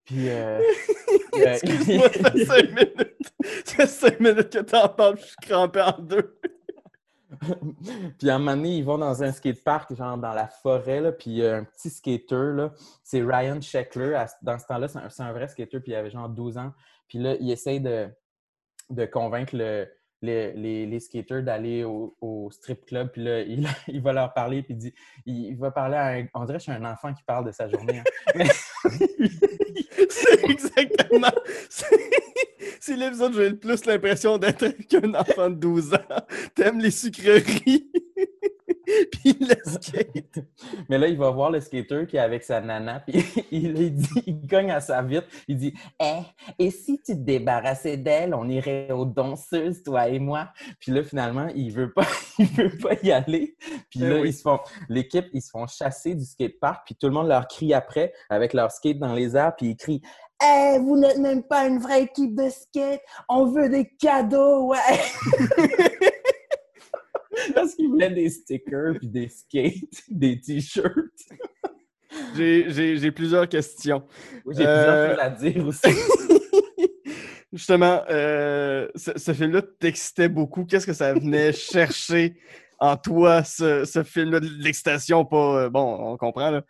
[0.05, 0.29] Puis.
[0.29, 0.61] euh,
[1.35, 3.17] a- Excuse-moi, ça fait cinq minutes.
[3.65, 6.39] Ça fait cinq minutes que t'en parles, je suis crampé en deux.
[8.19, 11.13] puis à un moment donné, ils vont dans un skatepark, genre dans la forêt, là,
[11.13, 12.73] puis il y a un petit skater, là,
[13.05, 14.15] c'est Ryan Sheckler.
[14.15, 16.57] À- Dans ce temps-là, c'est un, c'est un vrai skater, puis il avait genre 12
[16.59, 16.73] ans.
[17.07, 18.09] Puis là, il essaye de,
[18.91, 19.89] de convaincre le-
[20.23, 24.33] les, les, les skaters d'aller au, au strip club, puis là, il, il va leur
[24.33, 24.95] parler, puis il dit,
[25.27, 26.27] il, il va parler à un...
[26.35, 28.03] On dirait que je suis un enfant qui parle de sa journée.
[28.35, 28.45] hein.
[30.11, 31.33] C'est exactement.
[31.69, 35.99] C'est l'épisode où j'ai le plus l'impression d'être avec un enfant de 12 ans.
[36.55, 37.91] T'aimes les sucreries.
[39.13, 40.45] Puis le skate.
[40.89, 43.95] Mais là, il va voir le skater qui est avec sa nana, puis il, il
[43.95, 46.21] dit, il cogne à sa vitre, il dit Eh,
[46.59, 50.49] et si tu te débarrassais d'elle, on irait aux danseuses, toi et moi.
[50.81, 52.07] Puis là, finalement, il veut pas,
[52.39, 53.57] il veut pas y aller.
[53.91, 54.31] Puis Eh là, oui.
[54.31, 57.47] ils se font, l'équipe, ils se font chasser du skatepark, puis tout le monde leur
[57.49, 60.03] crie après avec leur skate dans les airs, puis ils crient
[60.43, 64.79] Eh, vous n'êtes même pas une vraie équipe de skate, on veut des cadeaux, ouais!
[67.55, 69.75] Parce qu'ils voulaient des stickers, puis des skates,
[70.09, 70.95] des t-shirts.
[72.37, 74.05] J'ai- plusieurs questions.
[74.45, 75.89] Oui, J'ai Euh, plusieurs choses à dire aussi.
[77.53, 80.65] Justement, euh, ce, ce film-là t'excitait beaucoup.
[80.65, 82.37] Qu'est-ce que ça venait chercher
[82.79, 84.41] en toi, ce, ce film-là?
[84.41, 85.63] de L'excitation, pas.
[85.65, 86.63] euh, bon, on comprend, là.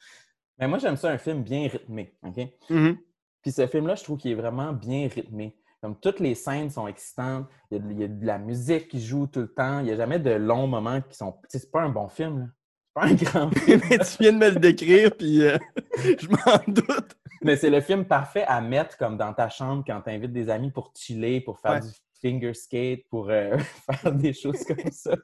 [0.59, 2.37] Mais moi, j'aime ça un film bien rythmé, OK?
[2.70, 2.96] Mhm.
[3.42, 5.57] Puis ce film-là, je trouve qu'il est vraiment bien rythmé.
[5.80, 8.38] Comme toutes les scènes sont excitantes, il y, a de, il y a de la
[8.38, 11.32] musique qui joue tout le temps, il n'y a jamais de longs moments qui sont...
[11.32, 12.46] Tu sais, c'est pas un bon film, là.
[12.46, 13.80] C'est pas un grand film.
[13.88, 15.56] Mais tu viens de me le décrire, puis euh,
[15.96, 17.16] je m'en doute.
[17.42, 20.50] Mais c'est le film parfait à mettre comme dans ta chambre quand tu invites des
[20.50, 21.80] amis pour chiller, pour faire Ouais.
[21.80, 21.88] du
[22.20, 23.57] finger skate, pour euh,
[23.90, 25.14] faire des choses comme ça.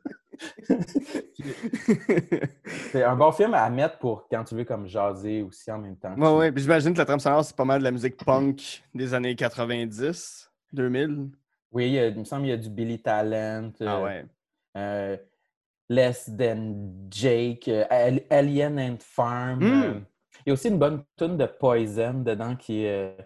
[2.93, 5.97] C'est un bon film à mettre pour quand tu veux comme jaser aussi en même
[5.97, 6.15] temps.
[6.17, 6.53] Ouais.
[6.53, 9.35] Puis j'imagine que la trame sonore, c'est pas mal de la musique punk des années
[9.35, 11.31] 90, 2000.
[11.73, 13.73] Oui, il, y a- il me semble qu'il y a du Billy Talent.
[13.81, 14.25] Ah euh, ouais.
[14.77, 15.17] euh,
[15.89, 16.75] Less Than
[17.11, 19.61] Jake, Al- Alien and Farm.
[19.61, 19.83] Mm.
[19.83, 20.01] euh,
[20.47, 23.17] il y a aussi une bonne tune de Poison dedans qui est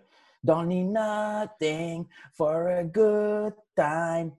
[0.44, 4.32] Don't need nothing for a good time.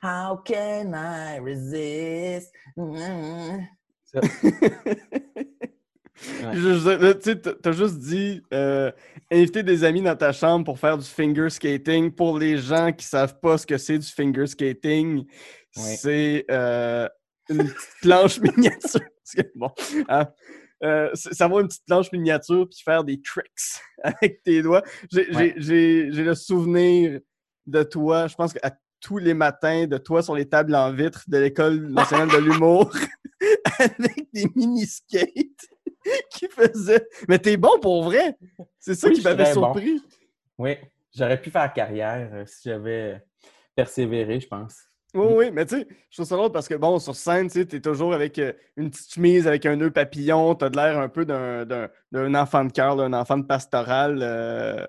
[0.00, 2.52] How can I resist?
[2.76, 3.68] Mm.
[4.14, 4.20] Ouais.
[7.22, 8.90] Tu t'as juste dit euh,
[9.30, 12.12] inviter des amis dans ta chambre pour faire du finger skating.
[12.12, 15.26] Pour les gens qui savent pas ce que c'est du finger skating,
[15.72, 17.08] c'est euh,
[17.48, 19.00] une petite planche miniature.
[19.00, 19.70] Parce que, bon,
[20.08, 20.28] hein,
[20.84, 24.82] euh, savoir une petite planche miniature puis faire des tricks avec tes doigts.
[25.10, 25.54] J'ai Ouais.
[25.56, 27.20] le souvenir
[27.66, 31.24] de toi, je pense qu'à tous les matins, de toi sur les tables en vitre
[31.28, 32.90] de l'École nationale de l'humour
[33.78, 35.28] avec des mini-skates
[36.30, 37.06] qui faisaient.
[37.28, 38.36] Mais t'es bon pour vrai!
[38.78, 39.72] C'est ça Oui, qui m'avait bon.
[39.74, 40.02] surpris.
[40.58, 40.76] Oui,
[41.14, 43.22] j'aurais pu faire carrière euh, si j'avais
[43.74, 44.76] persévéré, je pense.
[45.14, 47.60] Oui, oui, mais tu sais, je trouve ça drôle parce que, bon, sur scène, tu
[47.60, 50.98] sais, t'es toujours avec euh, une petite chemise, avec un nœud papillon, t'as de l'air
[50.98, 54.18] un peu d'un, d'un- d'un enfant de cœur, d'un enfant de pastoral.
[54.22, 54.84] euh,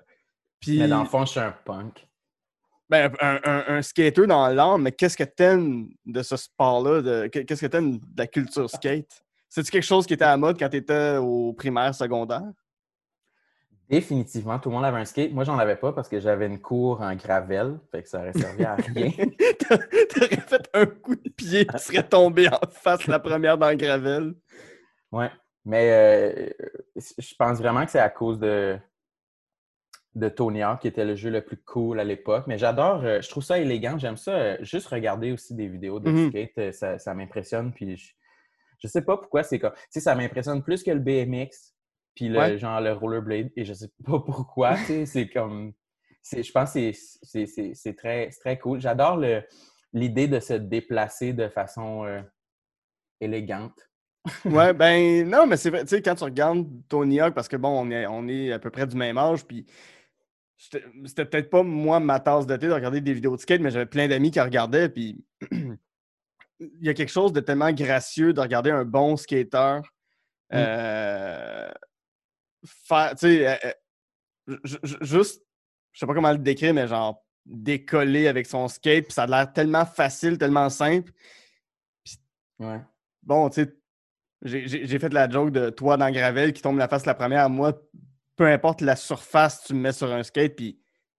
[0.58, 2.06] puis, Mais dans le fond, je suis un punk.
[2.88, 7.28] ben, un, un- un skater dans l'âme, mais qu'est-ce que t'aimes de ce sport-là?
[7.28, 9.22] Qu'est-ce que t'aimes de la culture skate?
[9.48, 12.42] C'est-tu quelque chose qui était à la mode quand t'étais au primaire, secondaire?
[13.88, 15.32] Définitivement, tout le monde avait un skate.
[15.32, 18.32] Moi, j'en avais pas parce que j'avais une cour en gravelle, fait que ça aurait
[18.32, 19.10] servi à rien.
[19.58, 19.78] T'a-
[20.14, 23.76] T'aurais fait un coup de pied, tu serais tombé en face la première dans le
[23.76, 24.34] gravel.
[25.12, 25.30] Ouais.
[25.64, 26.50] Mais euh,
[26.96, 28.76] je pense vraiment que c'est à cause de,
[30.14, 32.44] de Tony Hawk qui était le jeu le plus cool à l'époque.
[32.46, 33.98] Mais j'adore, euh, je trouve ça élégant.
[33.98, 34.32] J'aime ça.
[34.32, 36.28] euh, juste regarder aussi des vidéos de Mhm.
[36.30, 37.72] skate, ça, ça m'impressionne.
[37.72, 38.12] Puis je,
[38.78, 39.72] je sais pas pourquoi c'est comme.
[39.74, 41.74] Tu sais, ça m'impressionne plus que le BMX,
[42.16, 42.58] puis le Ouais.
[42.58, 43.50] genre le rollerblade.
[43.54, 44.76] Et je sais pas pourquoi.
[44.76, 45.72] c'est comme.
[46.32, 48.80] Je pense que c'est- très, très cool.
[48.80, 49.22] J'adore
[49.92, 52.20] l'idée de se déplacer de façon euh,
[53.20, 53.88] élégante.
[54.44, 57.54] Ouais, ben non, mais c'est vrai, tu sais, quand tu regardes Tony Hawk, parce que
[57.56, 59.64] bon, on est, on est à peu près du même âge, puis
[60.56, 63.70] c'était peut-être pas moi ma tasse de thé de regarder des vidéos de skate, mais
[63.70, 65.78] j'avais plein d'amis qui regardaient, puis il
[66.80, 69.78] y a quelque chose de tellement gracieux de regarder un bon skater
[70.48, 71.72] Mm.
[72.66, 73.56] Faire, tu sais, euh,
[74.50, 75.42] euh, ju- ju- juste,
[75.92, 79.26] je sais pas comment le décrire, mais genre décoller avec son skate, puis ça a
[79.26, 81.12] l'air tellement facile, tellement simple.
[82.58, 82.80] Ouais.
[83.22, 83.76] bon, tu sais,
[84.42, 87.50] j'ai- fait la joke de toi dans gravel qui tombe la face la première.
[87.50, 87.72] Moi,
[88.36, 90.78] peu importe la surface, tu me mets sur un skate, puis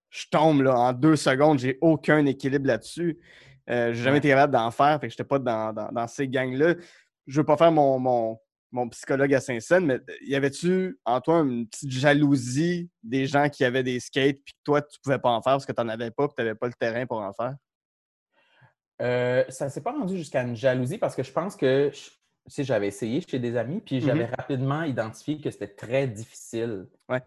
[0.09, 1.59] je tombe là, en deux secondes.
[1.59, 3.19] J'ai aucun équilibre là-dessus.
[3.69, 4.17] Euh, j'ai jamais Ouais.
[4.19, 6.75] été capable d'en faire, fait que j'étais pas dans, dans- dans ces gangs-là.
[7.27, 8.39] Je veux pas faire mon, mon,
[8.71, 13.63] mon psychologue à Saint-Saëns, mais y avait-tu en toi une petite jalousie des gens qui
[13.63, 15.89] avaient des skates, puis que toi, tu pouvais pas en faire parce que tu n'en
[15.89, 17.55] avais pas, tu n'avais pas le terrain pour en faire?
[19.01, 22.09] Euh, ça s'est pas rendu jusqu'à une jalousie parce que je pense que je-
[22.47, 27.21] sais, j'avais essayé chez des amis, puis j'avais rapidement identifié que c'était très difficile Ouais.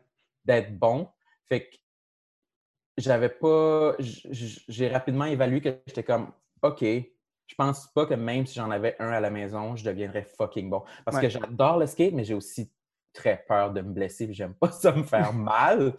[0.44, 1.08] d'être bon.
[1.48, 1.76] Fait que
[2.98, 3.94] j'avais pas.
[3.98, 6.84] J'ai rapidement évalué que j'étais comme OK,
[7.50, 10.70] je pense pas que même si j'en avais un à la maison, je deviendrais fucking
[10.70, 10.84] bon.
[11.04, 11.24] Parce Ouais.
[11.24, 12.70] que j'adore le skate, mais j'ai aussi
[13.12, 15.94] très peur de me blesser, puis j'aime pas ça me faire mal.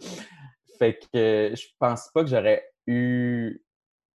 [0.78, 3.62] Fait que je pense pas que j'aurais eu.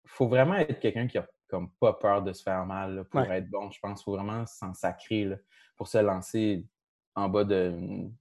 [0.04, 3.20] faut vraiment être quelqu'un qui a comme pas peur de se faire mal là, pour
[3.20, 3.38] Ouais.
[3.38, 3.70] être bon.
[3.70, 5.36] Je pense qu'il faut vraiment s'en sacrer là,
[5.76, 6.66] pour se lancer
[7.14, 8.12] en bas de mm,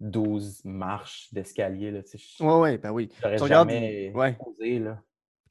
[0.00, 1.92] 12 marches d'escalier.
[1.92, 3.10] Oui, oui, ben oui.
[3.20, 4.36] J'aurais regardes- jamais ouais.
[4.46, 4.78] osé.
[4.78, 4.98] Là.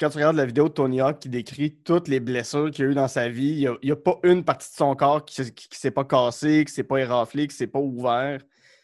[0.01, 2.87] Quand tu regardes la vidéo de Tony Hawk qui décrit toutes les blessures qu'il a
[2.87, 5.47] eues dans sa vie, il n'y a, pas une partie de son corps qui ne
[5.69, 8.39] s'est pas cassée, qui ne s'est pas éraflé, qui ne s'est pas ouvert.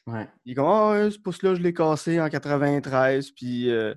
[0.05, 0.27] Ouais.
[0.45, 3.95] Il est comme Ah, ouais, ce pouce-là, je l'ai cassé en 93, puis euh,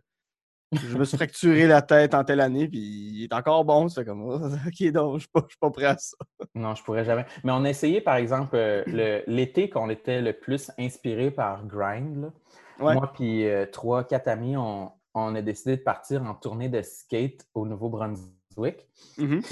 [0.72, 3.90] je me suis fracturé la tête en telle année, puis il est encore bon.
[3.90, 6.16] C'est comme Ah, Ok, donc, je ne suis pas, je suis pas prêt à ça.
[6.54, 7.26] Non, je pourrais jamais.
[7.44, 12.22] Mais on a essayé, par exemple, euh, l'été qu'on était le plus inspiré par Grind.
[12.22, 12.32] là.
[12.80, 12.94] Ouais.
[12.94, 16.82] Moi puis euh, trois, quatre amis, on, on a décidé de partir en tournée de
[16.82, 18.86] skate au Nouveau-Brunswick.
[19.18, 19.42] Mhm.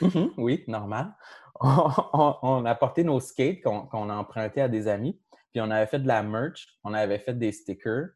[0.00, 1.14] Mhm, oui, normal.
[1.60, 5.18] On, on- on a porté nos skates qu'on a empruntés à des amis,
[5.52, 8.08] puis on avait fait de la merch, on avait fait des stickers,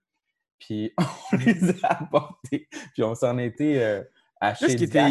[0.59, 0.93] puis
[1.33, 4.03] on les a apportés, puis on s'en était euh,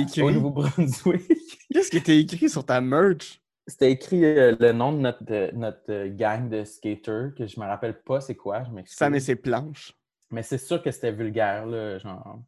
[0.01, 0.21] écrit?
[0.21, 1.27] au Nouveau-Brunswick.
[1.73, 3.41] Qu'est-ce qui était écrit sur ta merch?
[3.67, 7.59] C'était écrit euh, le nom de notre, de notre euh, gang de skaters, que je
[7.59, 8.97] me rappelle pas c'est quoi, je m'excuse.
[8.97, 9.93] Sam et ses planches.
[10.31, 12.39] Mais c'est sûr que c'était vulgaire, là, genre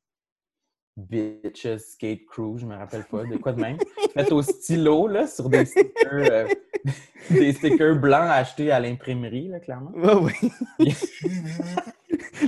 [0.96, 3.78] Bitches Skate Crew, je me rappelle pas, de quoi de même.
[4.14, 6.48] Fait au stylo, là, sur des stickers, euh,
[7.30, 9.92] des stickers blancs achetés à l'imprimerie, là, clairement.
[9.92, 10.32] Ouais,
[10.80, 10.88] oui.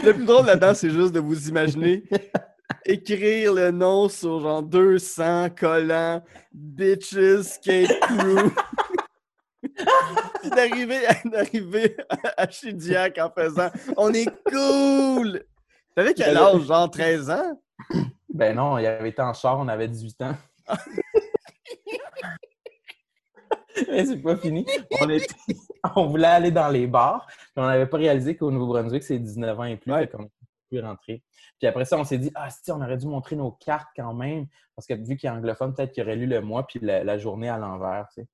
[0.04, 2.04] le plus drôle là-dedans, c'est juste de vous imaginer
[2.86, 6.21] écrire le nom sur genre 200 collants
[6.54, 8.52] Bitches Skate Crew.
[10.56, 11.97] D'arriver à, d'arriver
[12.38, 15.43] à, Chidiac en faisant On est cool!
[15.95, 16.62] T'avais quel âge?
[16.63, 17.62] Genre 13 ans?
[18.30, 20.36] Ben non, il avait été en char, on avait 18 ans.
[23.88, 24.65] Mais c'est pas fini.
[24.99, 25.34] On, était-
[25.95, 29.60] on voulait aller dans les bars, puis on n'avait pas réalisé qu'au Nouveau-Brunswick, c'est 19
[29.60, 30.08] ans et plus, Ouais.
[30.08, 30.28] qu'on ne
[30.69, 31.23] plus rentrer.
[31.60, 34.13] Puis après ça, on s'est dit, ah, si, on aurait dû montrer nos cartes quand
[34.13, 37.04] même, parce que vu qu'il est anglophone, peut-être qu'il aurait lu le mois puis la,
[37.04, 38.28] la journée à l'envers, tu sais.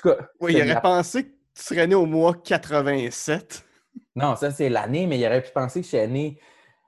[0.00, 3.64] Tout cas, Oui, il aurait la- pensé que tu serais né au mois 87.
[4.14, 6.38] non, ça, c'est l'année, mais il aurait pu penser que j'étais né,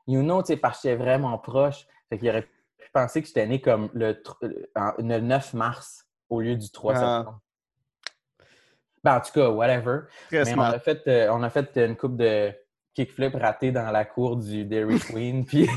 [0.07, 1.87] you know, tu sais, parce que j'étais vraiment proche.
[2.11, 5.55] Fait qu'il aurait pu penser que j'étais né comme le, tr- euh, en- le 9
[5.55, 6.99] mars au lieu du 3 Ah.
[7.19, 7.41] septembre.
[9.05, 10.01] Ben, en tout cas, whatever.
[10.29, 12.53] Très Mais on a, fait, euh, on a fait une coupe de
[12.95, 15.45] kickflip ratés dans la cour du Dairy Queen.
[15.47, 15.69] puis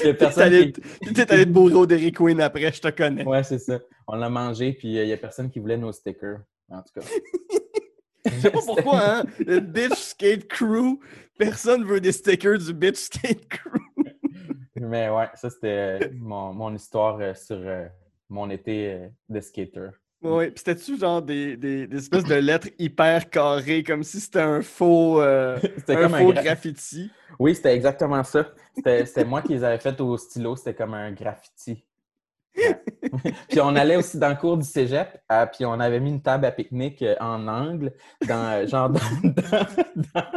[0.00, 0.80] Il y a personne T'es qui...
[1.20, 3.24] allé, allé te bourrer au Dairy Queen après, je te connais.
[3.24, 3.78] Ouais, c'est ça.
[4.06, 6.40] On l'a mangé, puis euh, il y a personne qui voulait nos stickers.
[6.68, 7.06] En tout cas.
[8.26, 9.24] Je sais pas pourquoi, hein?
[9.38, 10.98] Le Bitch Skate Crew,
[11.38, 13.80] personne veut des stickers du Bitch Skate Crew.
[14.76, 17.86] Mais ouais, ça c'était euh, mon, mon histoire euh, sur euh,
[18.28, 19.90] mon été euh, de skater.
[20.24, 24.40] Ouais, pis c'était-tu genre des, des, des espèces de lettres hyper carrées, comme si c'était
[24.40, 25.58] un faux, euh,
[25.88, 27.10] un comme un faux gra- graffiti?
[27.38, 28.48] Oui, c'était exactement ça.
[28.74, 31.84] C'était moi qui les avais faites au stylo, c'était comme un graffiti.
[32.56, 32.80] Ouais.
[33.48, 36.22] puis on allait aussi dans le cours du cégep, euh, puis on avait mis une
[36.22, 37.92] table à pique-nique euh, en angle,
[38.26, 39.66] dans, genre dans, dans-
[40.14, 40.30] dans-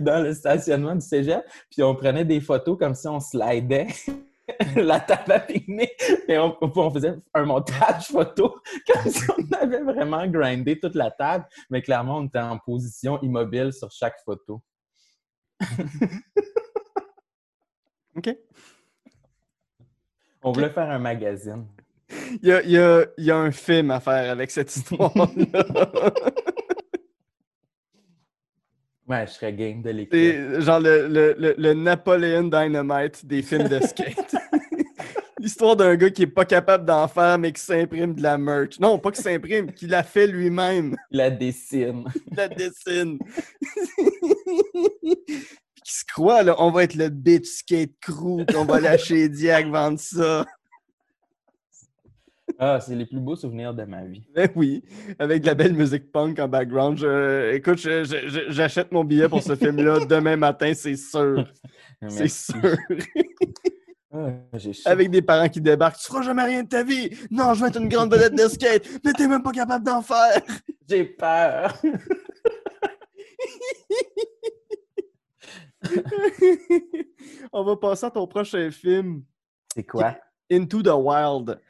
[0.00, 3.86] dans le stationnement du cégep, puis on prenait des photos comme si on slidait
[4.76, 8.60] la table à pique-nique, et on, on faisait un montage photo
[8.92, 13.20] comme si on avait vraiment grindé toute la table, mais clairement on était en position
[13.22, 14.62] immobile sur chaque photo.
[18.16, 18.36] OK.
[20.42, 21.66] On voulait faire un magazine.
[22.42, 24.74] Il y a, il y a- il y a un film à faire avec cette
[24.74, 25.26] histoire-là.
[29.12, 30.06] Ouais, je serais game de.
[30.10, 34.36] C'est genre le, le, le, le Napoleon Dynamite des films de skate.
[35.38, 38.80] L'histoire d'un gars qui est pas capable d'en faire, mais qui s'imprime de la merch.
[38.80, 40.96] Non, pas qu'il s'imprime, qu'il la fait lui-même.
[41.10, 42.04] La dessine.
[42.30, 43.18] Il la dessine.
[45.74, 48.80] Puis qui se croit, là, on va être le bitch skate crew, puis on va
[48.80, 50.46] lâcher Diag vendre ça.
[52.64, 54.22] Ah, c'est les plus beaux souvenirs de ma vie.
[54.32, 54.84] Ben oui,
[55.18, 56.96] avec de la belle musique punk en background.
[56.96, 57.78] Je- écoute,
[58.50, 61.44] j'achète mon billet pour ce film-là demain matin, c'est sûr.
[62.06, 62.76] C'est sûr.
[64.12, 64.28] Ah,
[64.84, 65.98] avec des parents qui débarquent.
[65.98, 67.10] Tu feras jamais rien de ta vie.
[67.32, 70.00] Non, je vais être une grande vedette de skate, mais t'es même pas capable d'en
[70.00, 70.40] faire.
[70.88, 71.74] J'ai peur.
[77.52, 79.24] On va passer à ton prochain film,
[79.74, 80.16] C'est quoi?
[80.50, 81.60] Into the Wild.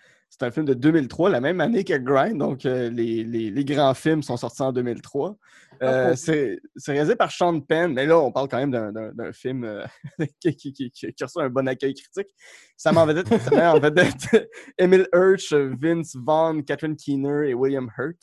[0.43, 3.65] C'est un film de 2003, la même année que Grind, donc euh, les, les- les
[3.65, 5.37] grands films sont sortis en 2003.
[5.85, 9.63] Euh, pour- c'est réalisé par Sean Penn, mais là, on parle quand même d'un- film
[9.63, 9.87] euh,
[10.41, 12.35] qui, qui, qui, qui a reçu un bon accueil critique.
[12.77, 18.19] Ça m'en vedette, en vedette Emil Hirsch, Vince Vaughn, Catherine Keener et William Hurt.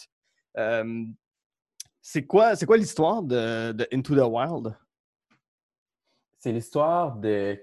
[0.58, 1.05] Euh,
[2.01, 4.75] c'est quoi, quoi l'histoire de, de Into the Wild?
[6.38, 7.58] C'est l'histoire de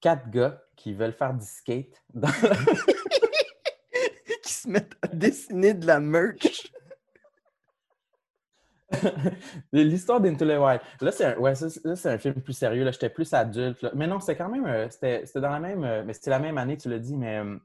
[0.00, 2.02] quatre gars qui veulent faire du skate.
[2.14, 2.28] dans-
[4.68, 6.72] se mettent à dessiner de la merch.
[9.72, 10.80] L'histoire d'Into the Wild.
[11.00, 12.84] Là, c'est un, ouais, c'est- là, c'est un film plus sérieux.
[12.84, 13.82] Là, j'étais plus adulte.
[13.82, 13.90] là.
[13.94, 14.66] Mais non, c'était quand même.
[14.66, 15.84] euh, C'était dans la même.
[15.84, 17.58] euh, Mais c'était la même année, tu l'as dit, mais euh,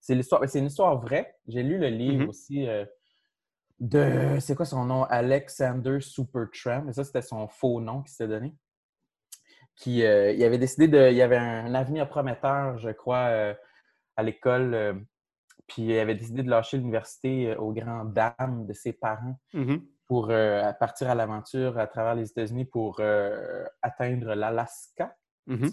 [0.00, 0.42] c'est l'histoire.
[0.48, 1.36] C'est une histoire vraie.
[1.46, 2.28] J'ai lu le livre Mhm.
[2.28, 2.84] aussi euh,
[3.80, 4.38] de.
[4.40, 5.04] C'est quoi son nom?
[5.04, 6.82] Alexander Supertramp.
[6.86, 8.54] Mais ça, c'était son faux nom qu'il s'était donné.
[9.76, 11.08] Qui, euh, il avait décidé de.
[11.10, 13.54] Il y avait un, avenir prometteur, je crois, euh,
[14.16, 15.06] à l'école.
[15.68, 19.80] Puis il avait décidé de lâcher l'université euh, aux grandes dames de ses parents Mhm.
[20.06, 25.14] pour euh, partir à l'aventure à travers les États-Unis pour euh, atteindre l'Alaska
[25.46, 25.70] Mhm.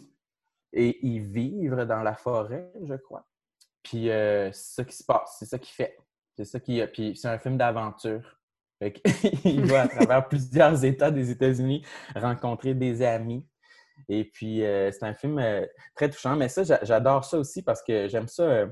[0.74, 3.26] et y vivre dans la forêt, je crois.
[3.84, 5.98] Puis euh, c'est ça qui se passe, c'est ça qu'il fait.
[6.38, 6.86] C'est ça qui.
[6.88, 8.38] Puis c'est un film d'aventure.
[9.46, 13.48] Il va à travers plusieurs États des États-Unis rencontrer des amis.
[14.10, 15.42] Et puis c'est un film
[15.96, 16.36] très touchant.
[16.36, 18.66] Mais ça, j'a- j'adore ça aussi parce que j'aime ça.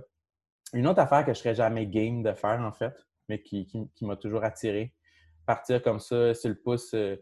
[0.73, 2.93] Une autre affaire que je serais jamais game de faire, en fait,
[3.29, 4.93] mais qui, qui- qui m'a toujours attiré.
[5.45, 7.15] Partir comme ça, sur le pouce, euh,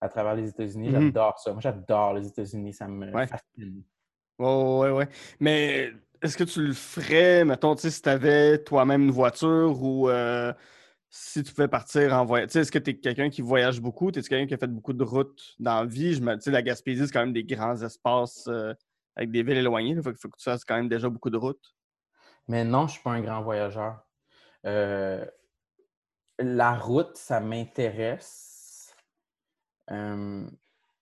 [0.00, 0.92] à travers les États-Unis, Mhm.
[1.06, 1.52] j'adore ça.
[1.52, 3.26] Moi, j'adore les États-Unis, ça me Ouais.
[3.26, 3.82] fascine.
[4.38, 5.08] Ouais, ouais, ouais.
[5.38, 9.82] Mais est-ce que tu le ferais, mettons, tu sais, si tu avais toi-même une voiture
[9.82, 10.52] ou euh,
[11.10, 12.56] si tu pouvais partir en voyage?
[12.56, 14.10] Est-ce que tu es quelqu'un qui voyage beaucoup?
[14.10, 16.14] Tu es quelqu'un qui a fait beaucoup de routes dans la vie?
[16.14, 16.36] Je me...
[16.50, 18.72] La Gaspésie, c'est quand même des grands espaces euh,
[19.14, 19.90] avec des villes éloignées.
[19.90, 21.74] Il faut, faut que tu fasses quand même déjà beaucoup de routes.
[22.50, 24.00] Mais non, je suis pas un grand voyageur.
[24.66, 25.24] Euh,
[26.40, 28.92] la route, ça m'intéresse.
[29.92, 30.44] Euh,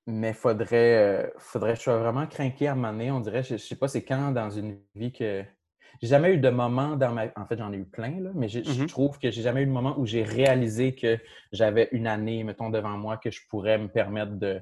[0.07, 3.11] mais faudrait, euh, faudrait que je sois vraiment craqué à un donné.
[3.11, 5.43] On dirait, je, je sais pas, c'est quand dans une vie que.
[6.03, 7.29] J'ai jamais eu de moment dans ma.
[7.35, 8.87] En fait, j'en ai eu plein, là, mais je Mhm.
[8.87, 11.19] trouve que j'ai jamais eu de moment où j'ai réalisé que
[11.51, 14.61] j'avais une année, mettons, devant moi, que je pourrais me permettre de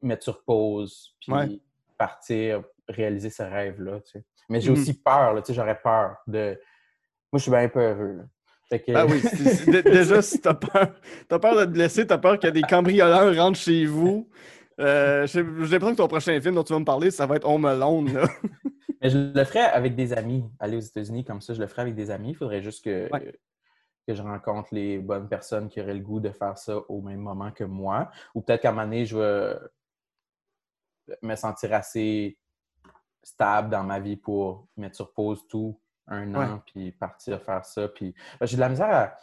[0.00, 1.60] mettre sur pause, puis Ouais.
[1.98, 4.00] partir, réaliser ce rêve-là.
[4.00, 4.24] tu sais.
[4.48, 4.78] Mais j'ai Mhm.
[4.78, 6.58] aussi peur, tu sais, j'aurais peur de.
[7.32, 8.20] Moi, je suis bien peureux.
[8.68, 9.22] Fait que- Ah oui,
[9.82, 10.88] déjà, si tu as peur,
[11.28, 14.28] t'as peur de te blesser, tu as peur que des cambrioleurs rentrent chez vous.
[14.80, 17.36] Euh, j'ai j'ai l'impression que ton prochain film dont tu vas me parler, ça va
[17.36, 18.12] être Home Alone.
[18.12, 18.22] Là.
[19.02, 20.44] Mais je le ferais avec des amis.
[20.58, 22.30] Aller aux États-Unis comme ça, je le ferais avec des amis.
[22.30, 23.32] Il faudrait juste que, Ouais.
[24.08, 27.20] que je rencontre les bonnes personnes qui auraient le goût de faire ça au même
[27.20, 28.10] moment que moi.
[28.34, 29.58] Ou peut-être qu'à un moment donné, je vais
[31.22, 32.36] me sentir assez
[33.26, 37.88] stable dans ma vie pour mettre sur pause tout un an, puis partir faire ça.
[37.88, 39.14] Puis ben, j'ai de la misère à.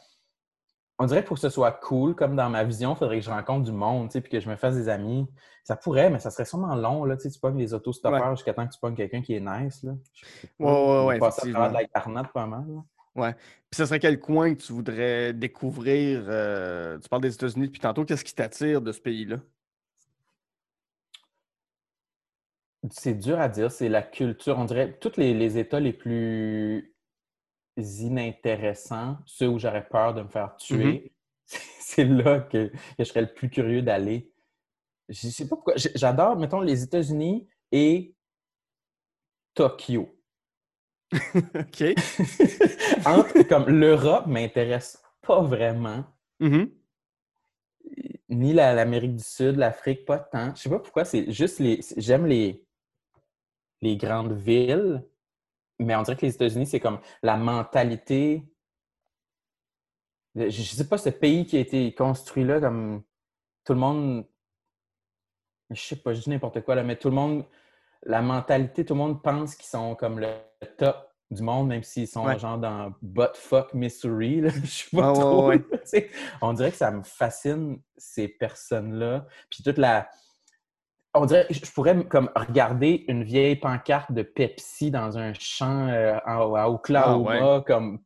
[0.99, 3.25] On dirait que pour que ce soit cool, comme dans ma vision, il faudrait que
[3.25, 5.25] je rencontre du monde, puis que je me fasse des amis.
[5.63, 7.05] Ça pourrait, mais ça serait sûrement long.
[7.05, 9.81] Là, tu pognes les autostoppeurs jusqu'à temps que tu pognes quelqu'un qui est nice.
[9.83, 9.93] Là.
[10.59, 11.19] Ouais, ouais, ouais.
[11.19, 12.65] Passer à de la carnate pas mal.
[13.15, 13.33] Ouais.
[13.33, 16.25] Puis ce serait quel coin que tu voudrais découvrir?
[16.27, 18.03] Euh, tu parles des États-Unis depuis tantôt.
[18.05, 19.37] Qu'est-ce qui t'attire de ce pays-là?
[22.91, 23.71] C'est dur à dire.
[23.71, 24.57] C'est la culture.
[24.57, 26.93] On dirait tous les, États les plus
[27.77, 31.13] inintéressants, ceux où j'aurais peur de me faire tuer,
[31.47, 31.59] mm-hmm.
[31.79, 34.31] c'est là que, je serais le plus curieux d'aller.
[35.09, 35.73] Je sais pas pourquoi.
[35.75, 38.15] J'adore, mettons, les États-Unis et
[39.53, 40.15] Tokyo.
[41.13, 41.83] OK.
[43.05, 46.05] Entre, comme l'Europe m'intéresse pas vraiment.
[46.39, 46.69] Mm-hmm.
[48.29, 50.55] Ni l'Amérique du Sud, l'Afrique, pas tant.
[50.55, 51.81] Je sais pas pourquoi, c'est juste les.
[51.97, 52.65] J'aime les,
[53.83, 55.05] les grandes villes,
[55.79, 58.43] mais on dirait que les États-Unis, c'est comme la mentalité.
[60.35, 63.03] Je sais pas, ce pays qui a été construit là, comme
[63.65, 64.25] tout le monde.
[65.69, 67.45] Je sais pas, je dis n'importe quoi là, mais tout le monde
[68.05, 70.27] la mentalité, tout le monde pense qu'ils sont comme le
[70.77, 74.41] top du monde, même s'ils sont genre dans buttfuck Missouri.
[74.41, 74.49] Là.
[74.63, 75.51] Je suis pas trop.
[76.41, 79.25] on dirait que ça me fascine, ces personnes-là.
[79.49, 80.09] Puis toute la.
[81.15, 85.87] On dirait que je pourrais comme regarder une vieille pancarte de Pepsi dans un champ
[85.87, 87.99] euh, à Oklahoma, ah, comme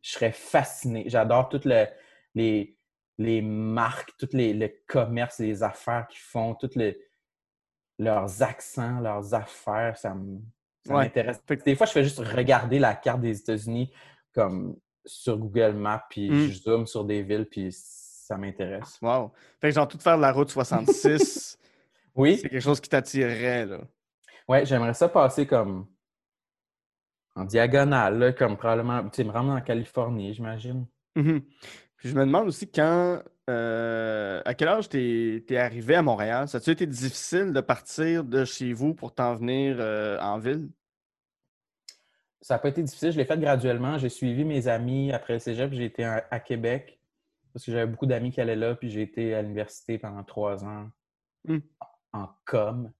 [0.00, 1.04] je serais fasciné.
[1.08, 2.76] J'adore toutes les,
[3.18, 6.98] les marques, tous les, les commerces, les affaires qu'ils font, les
[7.98, 10.14] leurs accents, leurs affaires, ça
[10.88, 11.40] m'intéresse.
[11.64, 13.90] Des fois, je fais juste regarder la carte des États-Unis
[14.34, 16.48] comme sur Google Maps, puis hmm.
[16.48, 18.98] je zoome sur des villes, puis ça m'intéresse.
[19.00, 19.32] Wow.
[19.60, 21.58] Fait que genre, tout faire la route 66,
[22.16, 22.38] oui.
[22.38, 23.80] c'est quelque chose qui t'attirerait, là.
[24.48, 25.86] Ouais, j'aimerais ça passer comme
[27.34, 30.86] en diagonale, là, comme probablement, tu sais, me rendre en Californie, j'imagine.
[31.16, 31.42] Mm-hmm.
[31.96, 36.48] Puis je me demande aussi quand euh, à quel âge tu es, arrivé à Montréal?
[36.48, 40.68] Ça a-tu été difficile de partir de chez vous pour t'en venir euh, en ville?
[42.40, 43.12] Ça n'a pas été difficile.
[43.12, 43.98] Je l'ai fait graduellement.
[43.98, 45.72] J'ai suivi mes amis après le cégep.
[45.72, 47.00] J'ai été à, Québec
[47.52, 48.74] parce que j'avais beaucoup d'amis qui allaient là.
[48.74, 50.90] Puis j'ai été à l'université pendant trois ans
[51.44, 51.58] hmm.
[52.12, 52.90] En com.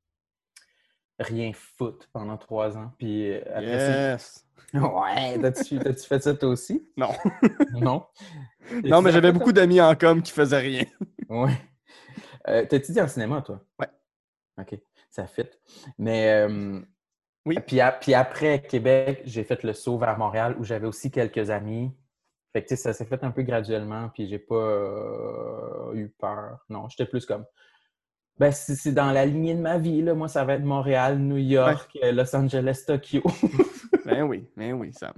[1.19, 2.93] Rien foot pendant trois ans.
[2.99, 4.47] Puis euh, après yes.
[4.75, 6.89] Ouais, t'as-tu fait ça toi aussi?
[6.97, 7.11] Non.
[7.73, 8.07] non?
[8.85, 10.85] Non, mais j'avais beaucoup d'amis en com qui faisaient rien.
[11.29, 11.53] ouais.
[12.49, 13.61] Euh, T'as étudié en cinéma, toi?
[13.79, 13.89] Ouais.
[14.59, 15.49] OK, ça fit.
[15.99, 16.81] Mais euh,
[17.45, 17.59] oui.
[17.67, 21.93] Puis, puis, après Québec, j'ai fait le saut vers Montréal où j'avais aussi quelques amis.
[22.53, 26.65] Fait que ça s'est fait un peu graduellement, puis j'ai pas euh, eu peur.
[26.69, 27.45] Non, j'étais plus comme.
[28.39, 30.15] Ben, c'est dans la lignée de ma vie, là.
[30.15, 33.23] Moi, ça va être Montréal, New York, Los Angeles, Tokyo.
[34.05, 35.15] ben oui, ben oui, Sam.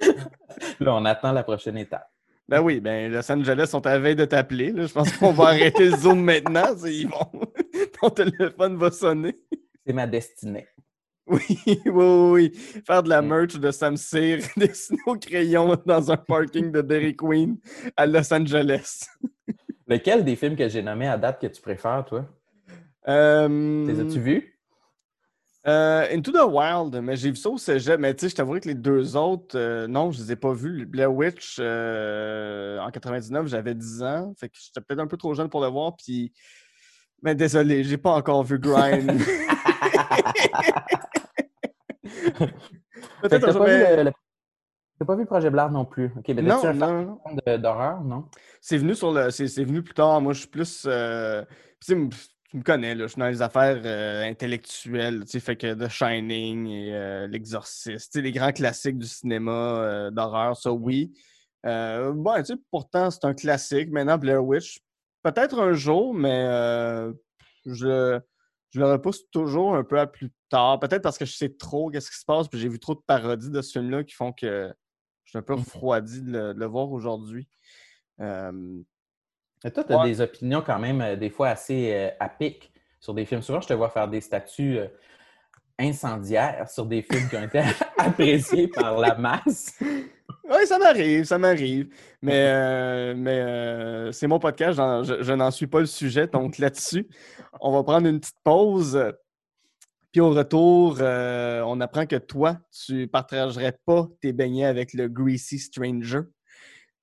[0.80, 2.10] là, on attend la prochaine étape.
[2.48, 4.72] Ben oui, ben Los Angeles sont à la veille de t'appeler.
[4.74, 6.74] Je pense qu'on va arrêter le zoom maintenant.
[6.86, 7.30] Ils vont...
[8.00, 9.38] Ton téléphone va sonner.
[9.86, 10.66] C'est ma destinée.
[11.26, 12.52] Oui, oui, oui.
[12.86, 17.14] Faire de la merch de Sam Cyr, dessiner au crayon dans un parking de Dairy
[17.14, 17.58] Queen
[17.94, 19.04] à Los Angeles.
[19.86, 22.26] Lequel des films que j'ai nommés à date que tu préfères, toi?
[23.06, 23.86] Euh...
[23.86, 24.58] Les as-tu vus?
[25.66, 28.00] Euh, Into the Wild, mais j'ai vu ça au cégep.
[28.00, 30.54] Mais tu sais, je t'avouerai que les deux autres, euh, non, je les ai pas
[30.54, 30.86] vus.
[30.86, 34.32] Blair Witch, euh, en 99, j'avais 10 ans.
[34.38, 35.94] Fait que j'étais peut-être un peu trop jeune pour le voir.
[35.96, 36.32] Puis,
[37.22, 39.08] mais désolé, j'ai pas encore vu Grind.
[43.22, 44.12] peut-être que.
[44.98, 46.10] T'as pas vu le projet Blard non plus.
[46.16, 47.58] OK, mais non, non, non.
[47.58, 48.24] d'horreur, non?
[48.60, 49.30] C'est venu sur le.
[49.30, 50.20] C'est venu plus tard.
[50.22, 50.86] Moi, je suis plus.
[50.88, 51.44] Euh...
[52.48, 53.06] Tu me connais, là.
[53.06, 55.20] Je suis dans les affaires euh, intellectuelles.
[55.24, 58.12] Tu sais, fait que The Shining et euh, L'Exorciste.
[58.12, 61.12] Tu sais, les grands classiques du cinéma euh, d'horreur, ça, oui.
[61.62, 63.90] bon, tu sais, pourtant, c'est un classique.
[63.90, 64.80] Maintenant, Blair Witch,
[65.22, 66.44] peut-être un jour, mais
[67.66, 68.18] je,
[68.70, 70.80] je le repousse toujours un peu à plus tard.
[70.80, 73.02] Peut-être parce que je sais trop qu'est-ce qui se passe, puis j'ai vu trop de
[73.06, 74.72] parodies de ce film-là qui font que
[75.24, 75.58] je suis un peu mmh.
[75.58, 77.46] refroidi de le, voir aujourd'hui.
[78.20, 78.80] Euh...
[79.60, 83.14] toi, tu as des opinions quand même euh, des fois assez euh, à pic sur
[83.14, 83.42] des films.
[83.42, 84.86] Souvent, je te vois faire des statuts euh,
[85.78, 87.62] incendiaires sur des films qui ont été
[87.98, 89.78] appréciés par la masse.
[89.80, 91.88] Oui, ça m'arrive, ça m'arrive.
[92.22, 96.26] Mais, mais c'est mon podcast, je, je n'en suis pas le sujet.
[96.26, 97.06] Donc là-dessus,
[97.60, 98.98] on va prendre une petite pause.
[100.12, 105.08] Puis au retour, euh, on apprend que toi, tu partagerais pas tes beignets avec le
[105.08, 106.20] Greasy Stranger.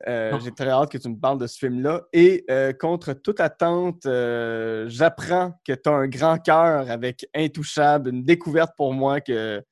[0.08, 0.38] Euh.
[0.40, 2.04] J'ai très hâte que tu me parles de ce film-là.
[2.14, 8.10] Et euh, contre toute attente, euh, j'apprends que tu as un grand cœur avec Intouchable,
[8.10, 9.64] une découverte pour moi que,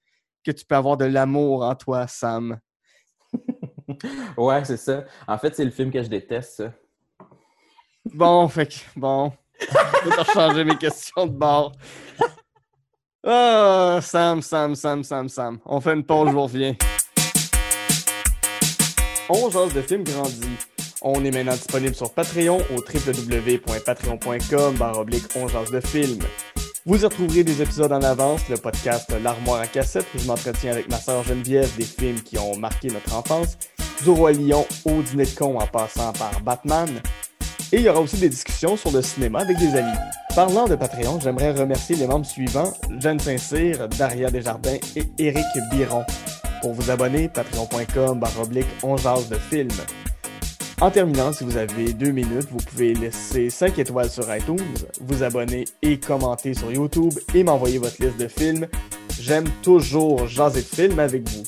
[0.43, 2.57] que tu peux avoir de l'amour en toi, Sam.
[4.38, 5.03] Ouais, c'est ça.
[5.28, 6.74] En fait, c'est le film que je déteste, ça.
[8.05, 9.32] Bon, fait que, bon.
[9.59, 11.74] Je vais changer mes questions de bord.
[13.26, 15.59] Ah, Sam, Sam, Sam, Sam, Sam.
[15.65, 16.76] On fait une pause, je vous reviens.
[19.30, 20.57] On jase de films grandis.
[21.01, 26.24] On est maintenant disponible sur Patreon au www.patreon.com baroblique On de films.
[26.86, 30.71] Vous y retrouverez des épisodes en avance, le podcast L'armoire à cassette où je m'entretiens
[30.71, 33.57] avec ma sœur Geneviève des films qui ont marqué notre enfance,
[34.03, 36.89] du Roi Lion au Dîner de con en passant par Batman.
[37.71, 39.97] Et il y aura aussi des discussions sur le cinéma avec des amis.
[40.36, 46.03] Parlant de Patreon, j'aimerais remercier les membres suivants, Jeanne Saint-Cyr, Daria Desjardins et Éric Biron.
[46.64, 49.68] Pour vous abonner, patreon.com baroblique on jase de films.
[50.80, 54.64] En terminant, si vous avez deux minutes, vous pouvez laisser 5 étoiles sur iTunes,
[55.01, 58.66] vous abonner et commenter sur YouTube et m'envoyer votre liste de films.
[59.20, 61.43] J'aime toujours jaser de films avec vous.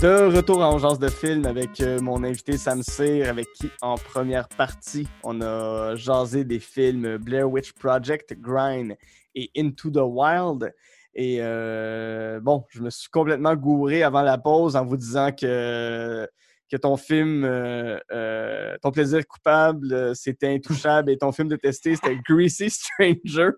[0.00, 3.94] De retour en Agence de film avec euh, mon invité Sam Cyr, avec qui en
[3.94, 8.96] première partie, on a jasé des films Blair Witch Project, Grind
[9.36, 10.72] et Into the Wild.
[11.14, 16.28] Et euh, bon, je me suis complètement gouré avant la pause en vous disant que,
[16.70, 22.18] que ton film, euh, euh, ton plaisir coupable, c'était intouchable et ton film détesté, c'était
[22.28, 23.56] Greasy Strangers.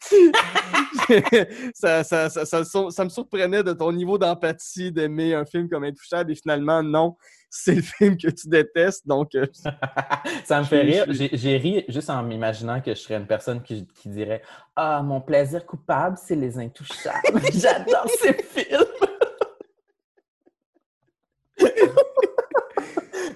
[1.74, 6.32] ça, ça, ça, ça me surprenait de ton niveau d'empathie d'aimer un film comme Intouchable
[6.32, 7.16] et finalement, non,
[7.52, 9.06] c'est le film que tu détestes.
[9.06, 9.44] Donc, euh,
[10.44, 11.04] Ça me fait rire.
[11.10, 14.40] J'ai ri juste en m'imaginant que je serais une personne qui, qui dirait
[14.76, 17.40] Ah, mon plaisir coupable, c'est les intouchables.
[17.52, 18.84] J'adore ces films.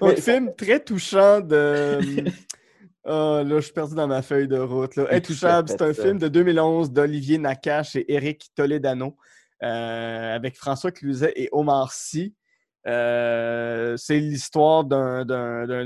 [0.01, 1.99] un Mais- film très touchant de.
[3.07, 4.95] Ah, là, je suis perdu dans ma feuille de route.
[4.95, 5.05] Là.
[5.11, 6.01] Intouchable, c'est un ça?
[6.03, 9.15] film de 2011 d'Olivier Nakache et Eric Toledano
[9.61, 12.33] euh, avec François Cluzet et Omar Sy.
[12.87, 15.27] Euh, c'est l'histoire d'un,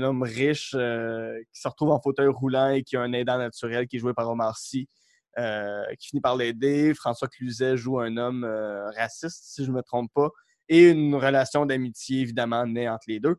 [0.02, 3.86] homme riche euh, qui se retrouve en fauteuil roulant et qui a un aidant naturel
[3.88, 4.86] qui est joué par Omar Sy,
[5.38, 6.92] euh, qui finit par l'aider.
[6.94, 8.44] François Cluzet joue un homme
[8.96, 10.28] raciste, si je ne me trompe pas,
[10.68, 13.36] et une relation d'amitié, évidemment, naît entre les deux.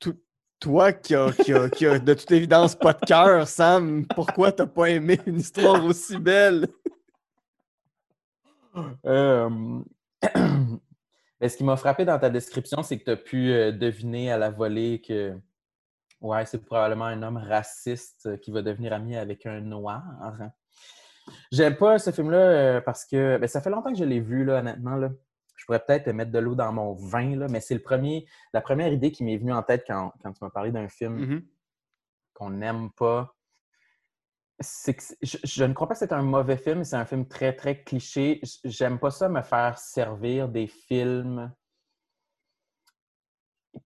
[0.00, 0.20] To-
[0.58, 4.50] toi qui a, qui a- qui a de toute évidence pas de cœur, Sam, pourquoi
[4.50, 6.66] t'as pas aimé une histoire aussi belle?
[11.40, 14.30] Mais ce qui m'a frappé dans ta description, c'est que tu as pu euh, deviner
[14.30, 15.36] à la volée que
[16.20, 20.04] ouais, c'est probablement un homme raciste euh, qui va devenir ami avec un noir.
[21.50, 24.44] J'aime pas ce film-là euh, parce que ben, ça fait longtemps que je l'ai vu,
[24.44, 24.96] là, honnêtement.
[24.96, 25.10] Là.
[25.56, 28.60] Je pourrais peut-être mettre de l'eau dans mon vin, là, mais c'est le premier, la
[28.60, 31.46] première idée qui m'est venue en tête quand, quand tu m'as parlé d'un film Mhm.
[32.34, 33.34] qu'on n'aime pas.
[34.62, 37.26] C'est que je, je ne crois pas que c'est un mauvais film, c'est un film
[37.26, 38.40] très, très cliché.
[38.64, 41.52] J'aime pas ça me faire servir des films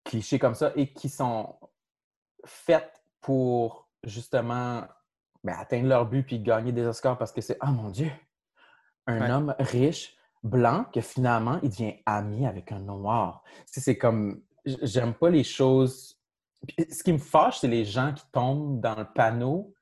[0.05, 1.59] clichés comme ça et qui sont
[2.45, 4.85] faits pour justement
[5.45, 8.11] ben, atteindre leur but puis gagner des Oscars parce que c'est, oh mon Dieu,
[9.07, 9.31] un Ouais.
[9.31, 13.43] homme riche, blanc, que finalement, il devient ami avec un noir.
[13.67, 16.21] C'est comme, j'aime pas les choses.
[16.91, 19.73] Ce qui me fâche, c'est les gens qui tombent dans le panneau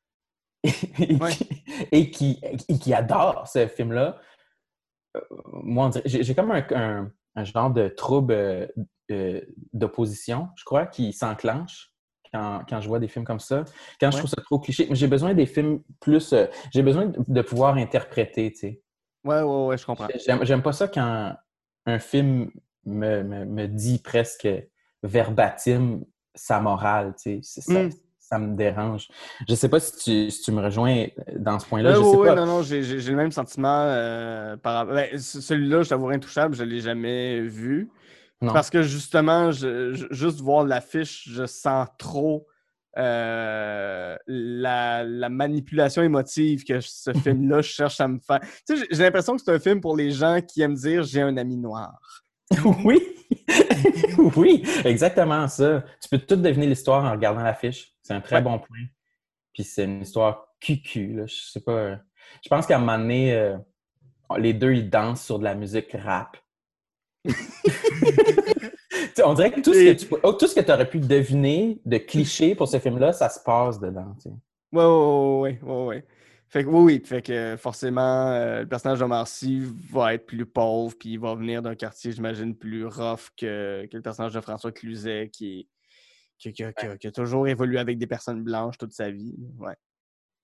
[0.65, 1.31] et, Ouais.
[1.31, 1.49] qui,
[1.93, 4.19] et qui, et qui adorent ce film-là.
[5.17, 5.21] Euh,
[5.53, 8.67] Moi, j'ai comme un, un- un genre de trouble euh,
[9.11, 9.41] euh,
[9.73, 11.93] d'opposition, je crois, qui s'enclenche
[12.33, 13.65] quand, quand je vois des films comme ça.
[14.01, 16.35] Quand je trouve ça trop cliché, j'ai besoin des films plus.
[16.73, 18.83] j'ai besoin de, pouvoir interpréter, tu sais.
[19.25, 20.09] Ouais, ouais, ouais, je comprends.
[20.43, 21.35] J'aime pas ça quand
[21.87, 22.51] un film
[22.85, 24.49] me, me- me dit presque
[25.03, 26.01] verbatim
[26.35, 27.61] sa morale, tu sais.
[27.63, 27.91] C'est- Ça, Mm.
[28.29, 29.09] Ça me dérange.
[29.49, 31.07] Je sais pas si tu, si tu me rejoins
[31.37, 31.91] dans ce point-là.
[31.97, 33.83] Euh, oui, oui, non, non, j'ai le même sentiment.
[33.87, 34.87] euh, par...
[34.87, 37.91] ben, ce- Celui-là, je t'avoue, Intouchable, je ne l'ai jamais vu.
[38.41, 38.53] Non.
[38.53, 42.47] Parce que justement, je- je- juste voir l'affiche, je sens trop
[42.97, 48.41] euh, la, la manipulation émotive que ce film-là cherche à me faire.
[48.41, 51.03] Tu sais, j'ai- j'ai l'impression que c'est un film pour les gens qui aiment dire
[51.03, 51.99] j'ai un ami noir.
[52.85, 53.03] Oui,
[54.37, 55.85] oui, exactement ça.
[56.01, 57.93] Tu peux tout deviner l'histoire en regardant l'affiche.
[58.03, 58.43] C'est un très Ouais.
[58.43, 58.85] bon point.
[59.53, 61.27] Puis c'est une histoire cucu, là.
[61.27, 61.73] Je sais pas.
[61.73, 61.97] euh,
[62.43, 63.57] Je pense qu'à un moment donné, euh,
[64.39, 66.37] les deux, ils dansent sur de la musique rap.
[69.25, 71.99] On dirait que tout ce que tu oh, tout ce que aurais pu deviner de
[71.99, 74.15] cliché pour ce film-là, ça se passe dedans.
[74.21, 74.35] tu sais.
[74.73, 76.05] Ouais, ouais, ouais.
[76.55, 77.03] Fait que oui, oui.
[77.05, 81.35] Fait que forcément, euh, le personnage de Marcy va être plus pauvre, puis il va
[81.35, 85.69] venir d'un quartier, j'imagine, plus rough que, que le personnage de François Cluzet, qui,
[86.39, 89.35] qui, qui a- qui a- toujours évolué avec des personnes blanches toute sa vie.
[89.59, 89.75] Ouais.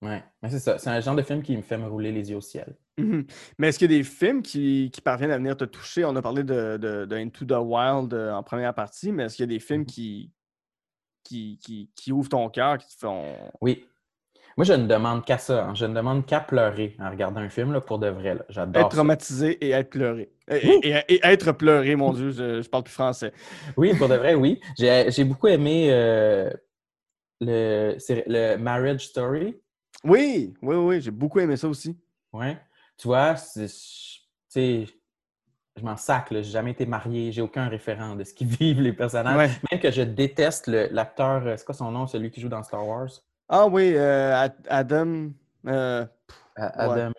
[0.01, 0.77] Ouais, mais c'est ça.
[0.79, 2.75] C'est un genre de film qui me fait me rouler les yeux au ciel.
[2.97, 3.25] Mhm.
[3.57, 6.03] Mais est-ce qu'il y a des films qui, qui parviennent à venir te toucher?
[6.03, 9.37] On a parlé de, de- de Into the Wild euh, en première partie, mais est-ce
[9.37, 10.29] qu'il y a des films qui,
[11.23, 13.33] qui, qui, qui ouvrent ton cœur, qui te font.
[13.61, 13.85] Oui.
[14.57, 15.65] Moi, je ne demande qu'à ça.
[15.65, 15.75] hein.
[15.75, 18.37] Je ne demande qu'à pleurer en regardant un film, là, pour de vrai.
[18.49, 18.97] J'adore Être ça.
[18.97, 20.31] traumatisé et être pleuré.
[20.49, 23.31] Et, et- et être pleuré, mon Dieu, je, je parle plus français.
[23.77, 24.59] Oui, pour de vrai, oui.
[24.77, 26.49] J'ai beaucoup aimé euh,
[27.39, 27.95] le,
[28.27, 29.59] le Marriage Story.
[30.03, 31.97] Oui, oui, oui, j'ai beaucoup aimé ça aussi.
[32.33, 32.57] Ouais.
[32.97, 34.85] Tu vois, tu sais,
[35.77, 36.27] je m'en sac.
[36.31, 39.37] J'ai jamais été marié, j'ai aucun référent de ce qu'ils vivent, les personnages.
[39.37, 39.49] Ouais.
[39.71, 42.85] Même que je déteste l'acteur, euh, c'est quoi son nom, celui qui joue dans Star
[42.85, 43.09] Wars?
[43.53, 45.29] Ah oui, euh, Ad- Adam.
[45.67, 46.05] euh,
[46.55, 47.11] A- Adam.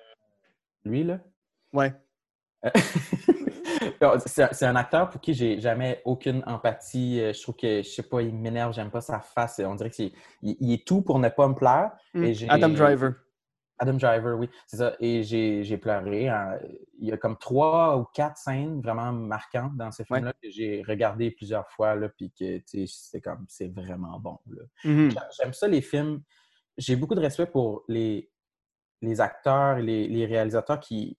[0.85, 1.19] Lui, là?
[1.75, 1.93] ouais.
[4.01, 7.21] Non, c'est un- acteur pour qui j'ai jamais aucune empathie.
[7.21, 9.61] Euh, Je trouve que, je sais pas, il m'énerve, j'aime pas sa face.
[9.65, 10.13] On dirait qu'il
[10.43, 11.91] il, il est tout pour ne pas me plaire.
[12.15, 12.25] Mm.
[12.25, 13.13] Et j'ai- Adam Driver.
[13.83, 14.95] Adam Driver, oui, c'est ça.
[15.01, 16.29] Et j'ai pleuré.
[16.29, 16.57] hein.
[16.99, 20.85] Il y a comme trois ou quatre scènes vraiment marquantes dans ce film-là que j'ai
[20.87, 24.39] regardé plusieurs fois, là, puis que, tu sais, c'est comme, c'est vraiment bon.
[24.85, 25.11] Mhm.
[25.37, 26.23] J'aime ça, les films.
[26.79, 28.31] J'ai beaucoup de respect pour les,
[29.01, 31.19] les acteurs les, les réalisateurs qui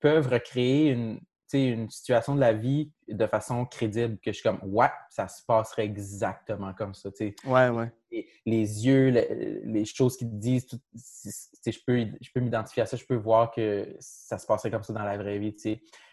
[0.00, 1.20] peuvent recréer une,
[1.52, 5.44] une situation de la vie de façon crédible, que je suis comme, ouais, ça se
[5.44, 7.10] passerait exactement comme ça.
[7.12, 7.34] tu sais.
[7.46, 7.92] Ouais, ouais.
[8.12, 12.82] Les, les yeux, le- les choses qu'ils te disent, tout- je peux, je peux m'identifier
[12.82, 15.56] à ça, je peux voir que ça se passerait comme ça dans la vraie vie.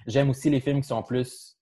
[0.07, 1.57] J'aime aussi les films qui sont plus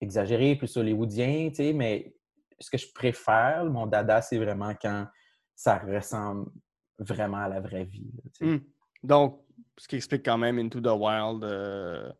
[0.00, 2.14] exagérés, plus hollywoodiens, mais
[2.58, 5.06] ce que je préfère, mon dada, c'est vraiment quand
[5.54, 6.50] ça ressemble
[6.98, 8.10] vraiment à la vraie vie.
[8.16, 8.52] là, tu sais.
[8.56, 8.60] Mm.
[9.02, 9.40] Donc,
[9.76, 12.10] ce qui explique quand même Into the Wild euh,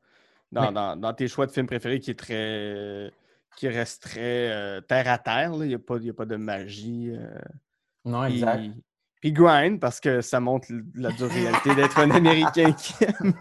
[0.51, 0.75] dans, Oui.
[0.75, 3.11] dans- dans tes choix de films préférés qui est très.
[3.57, 5.53] qui reste très euh, terre à terre.
[5.61, 7.11] Il n'y a pas de magie.
[7.11, 7.39] euh,
[8.05, 8.65] Non, exact.
[9.21, 13.33] Puis grind, parce que ça montre la dure réalité d'être un Américain qui aime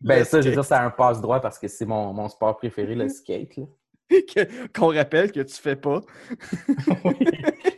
[0.00, 0.54] Ben ça, je veux skate.
[0.54, 3.56] dire, c'est un passe-droit parce que c'est mon, mon sport préféré, le skate.
[3.56, 3.64] là.
[4.10, 6.00] Que- Qu'on rappelle que tu fais pas.
[7.04, 7.14] Oui,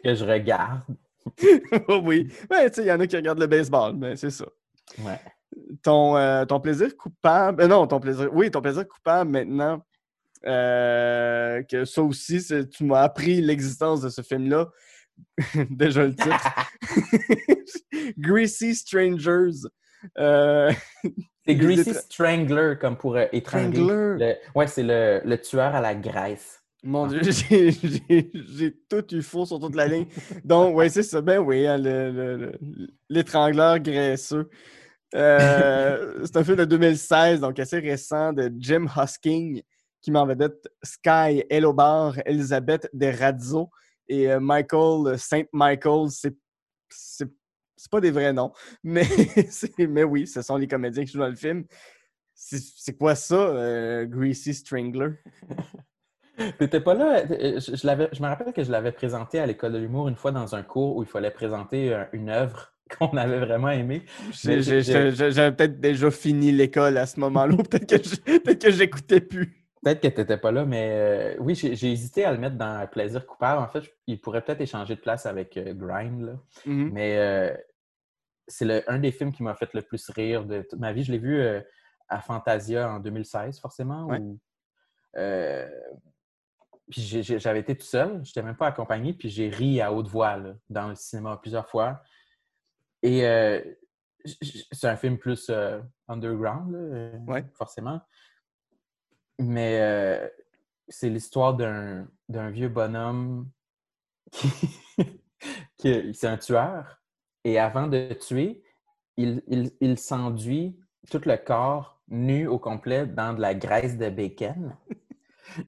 [0.03, 0.81] que je regarde.
[1.89, 2.29] Oh oui.
[2.51, 4.47] Ouais, tu sais, il y en a qui regardent le baseball, mais c'est ça.
[5.01, 5.21] Ouais.
[5.83, 7.63] Ton, euh, ton plaisir coupable.
[7.63, 8.31] euh, non, ton plaisir.
[8.33, 9.83] Oui, ton plaisir coupable maintenant.
[10.47, 12.41] euh, que ça aussi,
[12.71, 14.69] tu m'as appris l'existence de ce film-là.
[15.71, 16.55] Déjà le titre.
[18.19, 19.67] Greasy Strangers.
[20.19, 20.71] Euh,
[21.47, 23.79] C'est Greasy Strangler, comme pour euh, étrangler.
[24.19, 26.63] Le- ouais, c'est le, le tueur à la graisse.
[26.83, 30.07] Mon Dieu, j'ai- tout eu faux sur toute la ligne.
[30.45, 31.21] Donc, oui, c'est ça.
[31.21, 34.49] Ben oui, hein, le- le- le- l'étrangleur graisseux.
[35.15, 39.63] Euh, c'est un film de 2016, donc assez récent, de Jim Hosking,
[40.03, 43.71] qui m'en vedette Sky Elobar, Elisabeth de Razzo
[44.09, 46.09] et euh, Michael Saint Michael.
[46.11, 48.53] C'est pas des vrais noms,
[48.83, 49.07] mais,
[49.79, 51.65] mais oui, ce sont les comédiens qui jouent dans le film.
[52.35, 55.11] C'est quoi ça, euh, Greasy Strangler?
[56.59, 57.23] T'étais pas là.
[57.31, 60.09] euh, Je, je l'avais- je me rappelle que je l'avais présenté à l'école de l'humour
[60.09, 63.71] une fois dans un cours où il fallait présenter euh, une œuvre qu'on avait vraiment
[63.71, 64.05] aimée.
[65.33, 69.21] J'avais peut-être déjà fini l'école à ce moment-là, ou peut-être que je- peut-être que j'écoutais
[69.21, 69.66] plus.
[69.83, 72.87] Peut-être que tu n'étais pas là, mais euh, oui, j'ai hésité à le mettre dans
[72.89, 73.63] Plaisir coupable.
[73.63, 76.23] En fait, je- il pourrait peut-être échanger de place avec euh, Grind.
[76.23, 76.33] là.
[76.65, 76.91] Mhm.
[76.93, 77.57] Mais euh,
[78.49, 81.05] c'est un des films qui m'a fait le plus rire de toute ma vie.
[81.05, 81.61] Je l'ai vu euh,
[82.09, 84.07] à Fantasia en 2016, forcément.
[84.07, 84.19] Ouais.
[84.21, 84.39] où,
[86.91, 90.07] puis j'avais été tout seul, je n'étais même pas accompagné, puis j'ai ri à haute
[90.09, 92.01] voix là, dans le cinéma plusieurs fois.
[93.03, 93.23] Et
[94.25, 95.51] c'est un film plus
[96.09, 97.45] underground, là, Ouais.
[97.55, 98.01] forcément.
[99.39, 100.29] Mais euh,
[100.89, 103.49] c'est l'histoire d'un vieux bonhomme
[104.31, 104.49] qui,
[105.79, 107.01] qui c'est un tueur.
[107.45, 108.63] Et avant de tuer,
[109.17, 110.79] il, il, il s'enduit
[111.11, 114.77] tout le corps nu au complet dans de la graisse de bacon.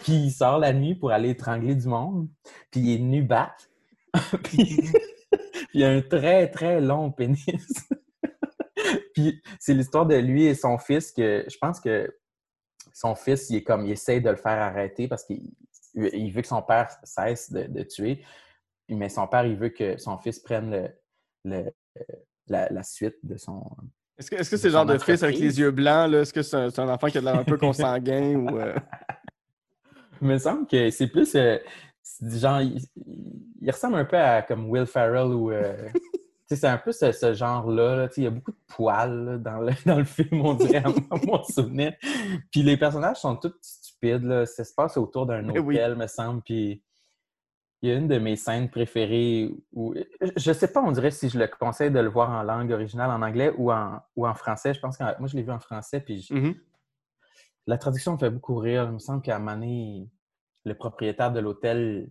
[0.00, 2.28] puis il sort la nuit pour aller étrangler du monde.
[2.70, 3.54] Puis il est nu bat.
[4.44, 4.78] puis
[5.74, 7.88] il a un très, très long pénis.
[9.14, 12.14] puis c'est l'histoire de lui et son fils que je pense que
[12.92, 15.50] son fils, il est comme, il essaie de le faire arrêter parce qu'il
[15.94, 18.24] il veut que son père cesse de, de tuer.
[18.88, 20.88] Mais son père, il veut que son fils prenne le,
[21.44, 21.72] le-
[22.48, 23.62] la, la suite de son.
[24.18, 26.10] Est-ce que c'est le genre de fils avec les yeux blancs?
[26.10, 26.20] là?
[26.20, 28.36] Est-ce que c'est un, enfant qui a l'air un peu consanguin?
[28.36, 28.74] ou, euh,
[30.20, 31.34] Il me semble que c'est plus.
[31.34, 31.58] euh,
[32.22, 35.50] genre, il, ressemble un peu à comme Will Ferrell ou.
[35.50, 35.88] euh,
[36.56, 38.08] c'est un peu ce, ce genre-là.
[38.16, 41.16] Il y a beaucoup de poils là, dans, le, dans le film, on dirait, à
[41.26, 41.92] mon souvenir.
[42.50, 44.24] Puis les personnages sont tous stupides.
[44.24, 44.46] Là.
[44.46, 45.98] Ça se passe autour d'un Mais hôtel, oui.
[45.98, 46.42] me semble.
[46.42, 46.82] Puis
[47.82, 49.92] il y a une de mes scènes préférées où...
[50.36, 53.10] Je sais pas, on dirait si je le conseille de le voir en langue originale,
[53.10, 54.72] en anglais ou en, ou en français.
[54.72, 56.00] Je pense que moi, je l'ai vu en français.
[56.00, 56.54] Puis je- Mhm.
[57.66, 58.84] la traduction me fait beaucoup rire.
[58.84, 60.08] Il me semble qu'à un moment donné,
[60.64, 62.08] le propriétaire de l'hôtel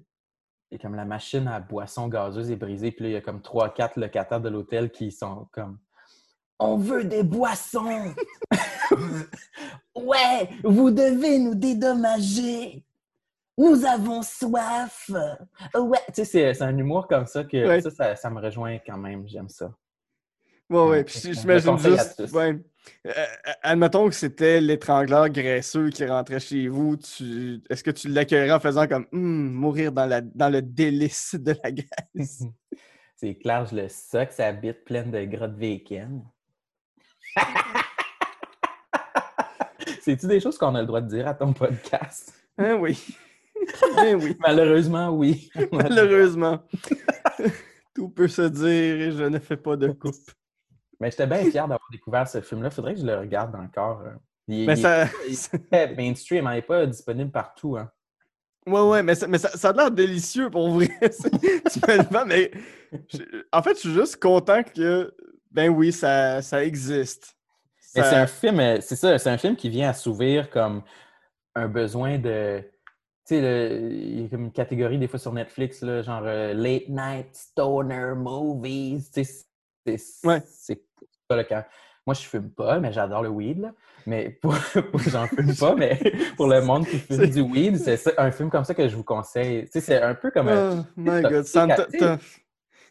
[0.71, 2.91] est comme la machine à boisson gazeuse est brisée.
[2.91, 5.77] Puis là, il y a comme trois, quatre locataires de l'hôtel qui sont comme
[6.59, 8.13] On veut des boissons!
[9.95, 12.83] ouais, vous devez nous dédommager!
[13.57, 15.09] Nous avons soif!
[15.75, 15.99] Ouais!
[16.07, 17.81] Tu sais, c'est- c'est un humour comme ça que Ouais.
[17.81, 19.27] ça, ça, ça me rejoint quand même.
[19.27, 19.71] J'aime ça.
[20.71, 21.03] Ouais, ouais.
[21.03, 22.31] Puis j'imagine juste.
[22.31, 22.57] Ouais.
[23.05, 23.11] Euh,
[23.61, 26.95] admettons que c'était l'étrangleur graisseux qui rentrait chez vous.
[26.95, 27.61] Tu...
[27.69, 30.21] Est-ce que tu l'accueillerais en faisant comme Hum, mourir dans, la...
[30.21, 32.43] dans le délice de la graisse?
[33.17, 36.23] C'est clair, je le soque, sa bite pleine de grottes vécaines.
[40.01, 42.33] C'est-tu des choses qu'on a le droit de dire à ton podcast?
[42.57, 42.97] Hein, oui.
[43.95, 44.35] Ben oui.
[44.39, 45.51] Malheureusement, oui.
[45.71, 46.63] Malheureusement.
[47.93, 50.31] Tout peut se dire et je ne fais pas de coupe.
[51.01, 52.69] Mais j'étais bien fier d'avoir découvert ce film-là.
[52.69, 54.01] Faudrait que je le regarde encore.
[54.01, 54.11] euh.
[54.47, 55.03] Il, Mais il ça.
[55.05, 57.75] est très mainstream, hein, il n'est pas disponible partout.
[57.75, 57.89] Hein.
[58.67, 60.89] Ouais, ouais, mais ça, mais ça, ça a l'air délicieux pour vrai.
[61.01, 62.51] Tu me mais
[63.51, 65.11] en fait, je suis juste content que,
[65.49, 67.35] ben oui, ça, ça existe.
[67.95, 70.83] Mais c'est un film, euh, c'est ça, c'est un film qui vient assouvir comme
[71.55, 72.61] un besoin de.
[73.27, 76.53] Tu sais, il y a comme une catégorie des fois sur Netflix, là, genre euh,
[76.53, 79.09] Late Night Stoner Movies.
[79.11, 79.45] Tu sais,
[79.97, 80.41] c'est Ouais.
[82.07, 83.59] Moi, je fume pas, mais j'adore le weed.
[83.61, 83.71] là.
[84.07, 84.55] Mais pour,
[85.07, 85.99] j'en fume pas, mais
[86.35, 89.03] pour le monde qui fume du weed, c'est un film comme ça que je vous
[89.03, 89.67] conseille.
[89.71, 90.79] C'est un peu comme un.
[90.79, 91.45] Oh my t'as- god,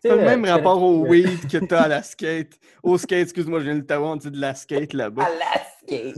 [0.05, 2.59] le même euh, je rapport au connais- weed que t'as à la skate.
[2.83, 5.25] Au skate, excuse-moi, je viens de t'avoir, on dit de la skate là-bas.
[5.25, 6.17] À la skate.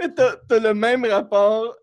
[0.00, 1.74] Mais t'as le même rapport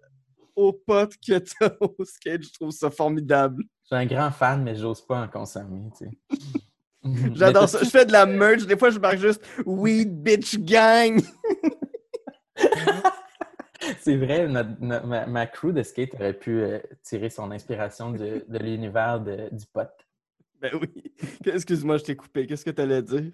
[0.55, 3.63] au pote que t'as au skate, je trouve ça formidable.
[3.83, 6.11] Je suis un grand fan, mais j'ose pas en consommer, tu sais.
[7.33, 7.79] J'adore Mais ça.
[7.83, 11.19] Je fais de la merch, des fois je marque juste Weed Bitch Gang.
[13.99, 18.11] C'est vrai, notre- notre- ma, ma crew de skate aurait pu euh, tirer son inspiration
[18.11, 19.89] de, de l'univers du pot.
[20.61, 21.11] Ben oui.
[21.45, 22.45] Excuse-moi, je t'ai coupé.
[22.45, 23.31] Qu'est-ce que t'allais dire?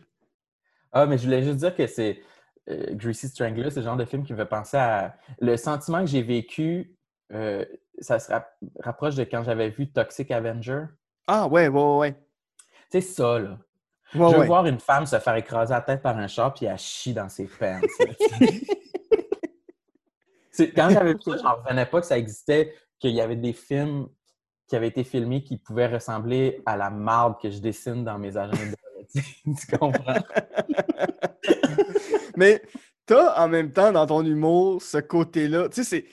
[0.93, 2.22] Ah, mais je voulais juste dire que c'est
[2.70, 5.99] euh, Greasy Strangler, c'est le genre de film qui me fait penser à le sentiment
[5.99, 6.95] que j'ai vécu.
[7.34, 7.65] euh,
[7.99, 10.86] ça se rap- rapproche de quand j'avais vu Toxic Avenger.
[11.28, 12.15] Ah ouais, ouais, ouais.
[12.91, 13.57] Tu sais, ça, là.
[14.15, 14.47] Ouais, je veux ouais.
[14.47, 17.27] voir une femme se faire écraser la tête par un char puis elle chie dans
[17.27, 17.79] ses pants.
[20.51, 23.53] C'est- Quand j'avais vu ça, j'en revenais pas que ça existait, qu'il y avait des
[23.53, 24.07] films
[24.67, 28.35] qui avaient été filmés qui pouvaient ressembler à la marde que je dessine dans mes
[28.38, 28.75] agendas.
[29.13, 30.23] tu comprends?
[32.38, 32.61] Mais
[33.05, 35.69] t'as en même temps dans ton humour ce côté-là.
[35.69, 36.05] Tu sais, c'est.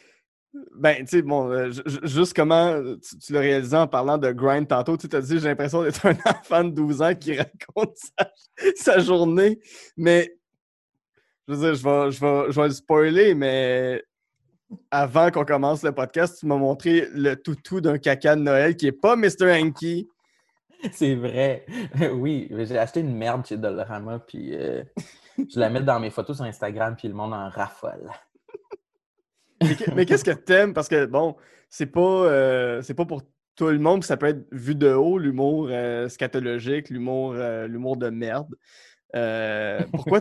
[0.76, 4.18] Ben, tu sais, bon, euh, ju- ju- juste comment tu, tu l'as réalisé en parlant
[4.18, 4.96] de grind tantôt.
[4.96, 7.96] Tu t'as dit, j'ai l'impression d'être un enfant de 12 ans qui raconte
[8.76, 9.58] sa, journée.
[9.96, 10.36] Mais,
[11.48, 14.04] je veux dire, je vais, je vais, je vais le spoiler, mais
[14.90, 18.86] avant qu'on commence le podcast, tu m'as montré le toutou d'un caca de Noël qui
[18.86, 19.52] est pas Mr.
[19.52, 20.08] Hanky.
[20.92, 21.66] C'est vrai.
[22.12, 24.82] Oui, j'ai acheté une merde chez Dollarama puis euh,
[25.38, 28.08] je la mets dans mes photos sur Instagram puis le monde en raffole.
[29.64, 30.74] Mais, que- mais qu'est-ce que t'aimes?
[30.74, 31.36] Parce que, bon,
[31.68, 33.22] c'est pas, euh, c'est pas pour
[33.56, 37.96] tout le monde, ça peut être vu de haut, l'humour euh, scatologique, l'humour euh, l'humour
[37.96, 38.54] de merde.
[39.92, 40.20] Pourquoi...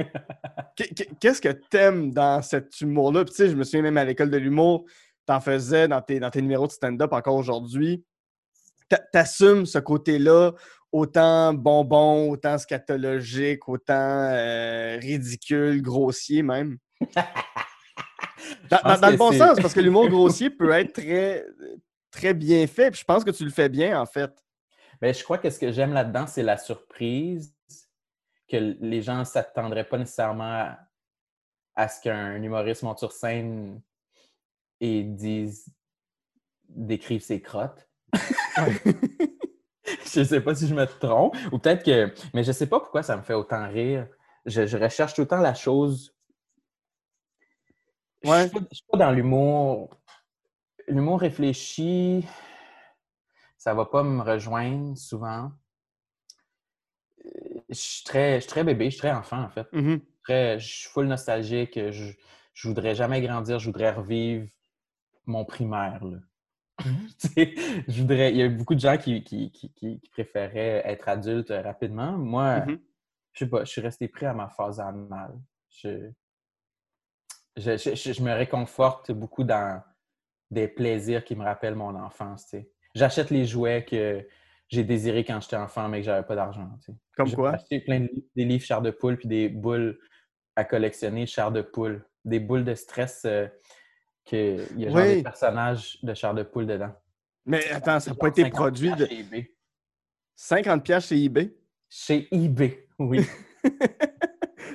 [0.75, 3.25] Qu'est- qu'est- Qu'est-ce que t'aimes dans cet humour-là?
[3.25, 4.85] Puis, tu sais, je me souviens même à l'école de l'humour,
[5.25, 8.03] t'en faisais dans tes, dans tes numéros de stand-up encore aujourd'hui.
[8.89, 10.51] T'a- T'assumes ce côté-là,
[10.91, 14.29] autant bonbon, autant scatologique, autant
[14.99, 16.77] ridicule, grossier même?
[18.69, 21.45] Dans, pense dans- dans le bon sens, parce que l'humour grossier peut être très,
[22.11, 22.91] très bien fait.
[22.91, 24.31] Puis je pense que tu le fais bien, en fait.
[25.01, 27.53] Ben, je crois que ce que j'aime là-dedans, c'est la surprise
[28.49, 30.77] que les gens ne s'attendraient pas nécessairement à,
[31.75, 33.81] à ce qu'un humoriste monte sur scène
[34.79, 35.65] et dise
[36.69, 37.87] décrive ses crottes.
[40.05, 41.35] je sais pas si je me trompe.
[41.51, 42.13] Ou peut-être que.
[42.33, 44.07] Mais je sais pas pourquoi ça me fait autant rire.
[44.45, 46.12] Je, je recherche tout le temps la chose.
[48.23, 48.47] Je Ouais.
[48.47, 49.99] suis pas- je suis pas dans l'humour.
[50.87, 52.25] L'humour réfléchi,
[53.57, 55.51] ça va pas me rejoindre souvent.
[57.69, 59.67] Je suis très, je suis très bébé, je suis très enfant en fait.
[59.71, 60.01] Mhm.
[60.23, 61.79] Très, je suis full nostalgique.
[61.91, 62.13] Je,
[62.53, 64.47] je voudrais jamais grandir, je voudrais revivre
[65.25, 66.03] mon primaire.
[66.03, 66.17] là.
[67.17, 67.53] Sais,
[67.87, 68.31] je voudrais...
[68.31, 72.11] Il y a beaucoup de gens qui, qui, qui, préféraient être adultes rapidement.
[72.13, 72.79] Moi, Mhm.
[73.33, 75.39] je sais pas, je suis resté pris à ma phase animale.
[75.69, 76.09] Je,
[77.57, 79.81] je, je, je- je me réconforte beaucoup dans
[80.51, 82.45] des plaisirs qui me rappellent mon enfance.
[82.45, 82.69] tu sais.
[82.95, 84.27] J'achète les jouets que
[84.69, 86.69] j'ai désirés quand j'étais enfant, mais que j'avais pas d'argent.
[86.79, 86.97] tu sais.
[87.15, 87.51] Comme J'ai quoi?
[87.51, 89.99] acheté plein de livres, des livres chair de poule puis des boules
[90.55, 92.05] à collectionner chair de poule.
[92.25, 93.47] Des boules de stress euh,
[94.25, 96.93] que il y a genre des personnages de chair de poule dedans.
[97.45, 99.55] Mais attends, ça n'a pas été 50 produit de chez eBay.
[100.35, 101.53] 50 pièces chez eBay?
[101.89, 103.25] Chez eBay, oui.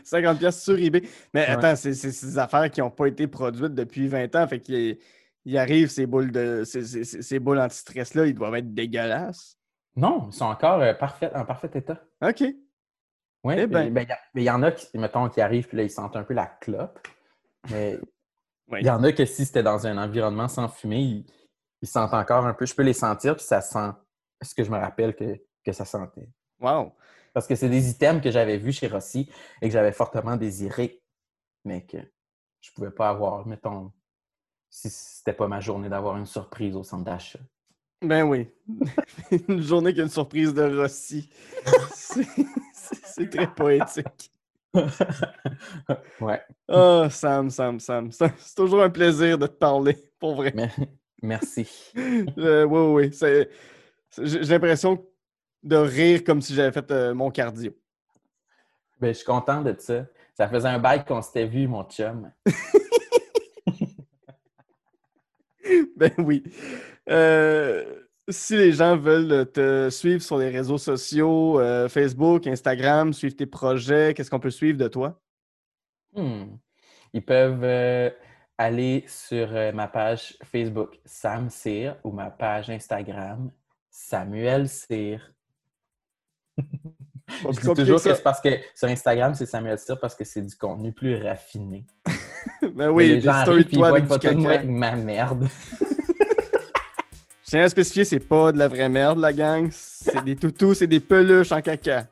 [0.09, 1.03] 50 pièces sur eBay.
[1.35, 1.47] Mais Ouais.
[1.49, 4.47] attends, c'est des affaires qui n'ont pas été produites depuis 20 ans.
[4.49, 4.99] Fait qu'il
[5.45, 9.57] il arrive ces boules de ces, ces- ces- boules anti-stress-là, ils doivent être dégueulasses.
[9.97, 12.01] non, ils sont encore euh, parfaits, en parfait état.
[12.23, 12.41] OK.
[13.45, 14.07] Oui, Eh mais ben.
[14.35, 16.47] il y, en a qui, mettons, qui arrivent, puis là, ils sentent un peu la
[16.47, 16.99] clope.
[17.71, 17.99] Mais
[18.71, 18.81] Oui.
[18.83, 21.27] il y en a que si c'était dans un environnement sans fumée, ils,
[21.81, 22.67] ils sentent encore un peu.
[22.67, 23.91] Je peux les sentir, puis ça sent
[24.43, 26.29] ce que je me rappelle que, que ça sentait?
[26.61, 26.93] Wow.
[27.39, 29.31] Parce que c'est des items que j'avais vus chez Rossi
[29.63, 31.01] et que j'avais fortement désiré,
[31.65, 31.99] mais que
[32.61, 33.93] je pouvais pas avoir, mettons,
[34.69, 37.39] si c'était pas ma journée d'avoir une surprise au centre d'achat.
[38.03, 38.49] Ben oui.
[39.49, 41.31] une journée qui a une surprise de Rossi.
[41.95, 44.33] C'est- très poétique.
[46.21, 48.11] ouais, Oh, Sam, Sam, Sam.
[48.11, 50.53] Sam, C'est toujours un plaisir de te parler, pour vrai.
[51.23, 51.69] merci.
[52.37, 53.47] Euh, oui, oui,
[54.21, 55.07] J'ai l'impression
[55.69, 57.73] de rire comme si j'avais fait euh, mon cardio.
[59.01, 60.07] Ben, je suis content de ça.
[60.35, 62.31] Ça faisait un bail qu'on s'était vu, mon chum.
[65.97, 66.45] Ben oui.
[67.11, 73.35] Euh, si les gens veulent te suivre sur les réseaux sociaux, euh, Facebook, Instagram, suivre
[73.35, 75.21] tes projets, qu'est-ce qu'on peut suivre de toi?
[76.15, 76.57] Hmm.
[77.13, 78.11] Ils peuvent euh,
[78.57, 83.51] aller sur ma page Facebook Sam Cyr ou ma page Instagram
[83.91, 85.33] Samuel Cyr.
[87.29, 90.43] Je dis toujours que c'est parce que sur Instagram, c'est Samuel Cyr parce que c'est
[90.43, 91.85] du contenu plus raffiné.
[92.75, 94.49] Ben oui, les gens stories de toi avec du caca.
[94.49, 95.49] avec ma merde.
[97.45, 99.69] Je tiens à spécifier, c'est pas de la vraie merde, la gang.
[99.71, 102.07] C'est des toutous, c'est des peluches en caca.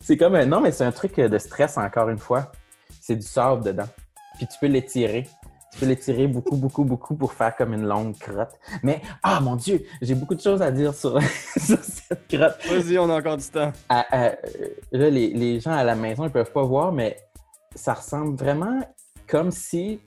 [0.00, 0.46] C'est comme un...
[0.46, 2.52] Non, mais c'est un truc de stress, encore une fois.
[3.00, 3.88] C'est du sable dedans.
[4.36, 5.26] Puis tu peux l'étirer.
[5.72, 8.58] Tu peux l'étirer beaucoup, beaucoup, beaucoup pour faire comme une longue crotte.
[8.82, 11.20] Mais, ah mon Dieu, j'ai beaucoup de choses à dire sur,
[11.56, 12.58] sur cette crotte.
[12.68, 13.72] Vas-y, on a encore du temps.
[13.88, 14.36] À- à- euh,
[14.92, 17.18] là, les, les gens à la maison, ils peuvent pas voir, mais
[17.74, 18.80] ça ressemble vraiment
[19.26, 20.00] comme si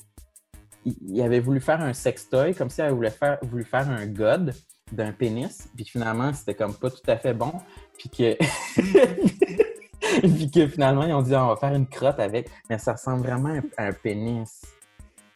[0.85, 4.55] il avait voulu faire un sextoy, comme si elle voulait faire, voulu faire un god
[4.91, 7.53] d'un pénis, puis finalement, c'était comme pas tout à fait bon,
[7.97, 8.35] puis que...
[10.21, 12.93] puis que finalement, ils ont dit, Ah, on va faire une crotte avec, mais ça
[12.93, 14.61] ressemble vraiment à un pénis.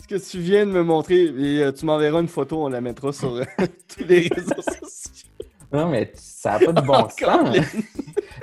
[0.08, 2.80] Ce que tu viens de me montrer, et euh, tu m'enverras une photo, on la
[2.80, 5.30] mettra sur euh, tous les réseaux sociaux.
[5.74, 7.58] Non, mais ça n'a pas de bon sens.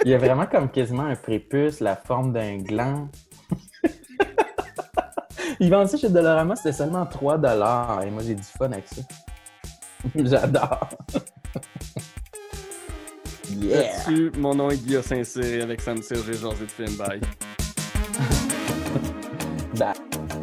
[0.05, 3.09] Il y a vraiment comme quasiment un prépuce, la forme d'un gland.
[5.61, 9.03] Ils vendent ça chez Dolorama, c'était seulement 3 Et moi, j'ai du fun avec ça.
[10.17, 10.89] J'adore.
[13.51, 13.83] yeah!
[13.83, 16.97] Là-dessus, mon nom est Guillaume Saint-Cyr avec Sam Cyr, j'ai de film.
[16.97, 17.21] Bye.
[19.79, 20.41] Bye.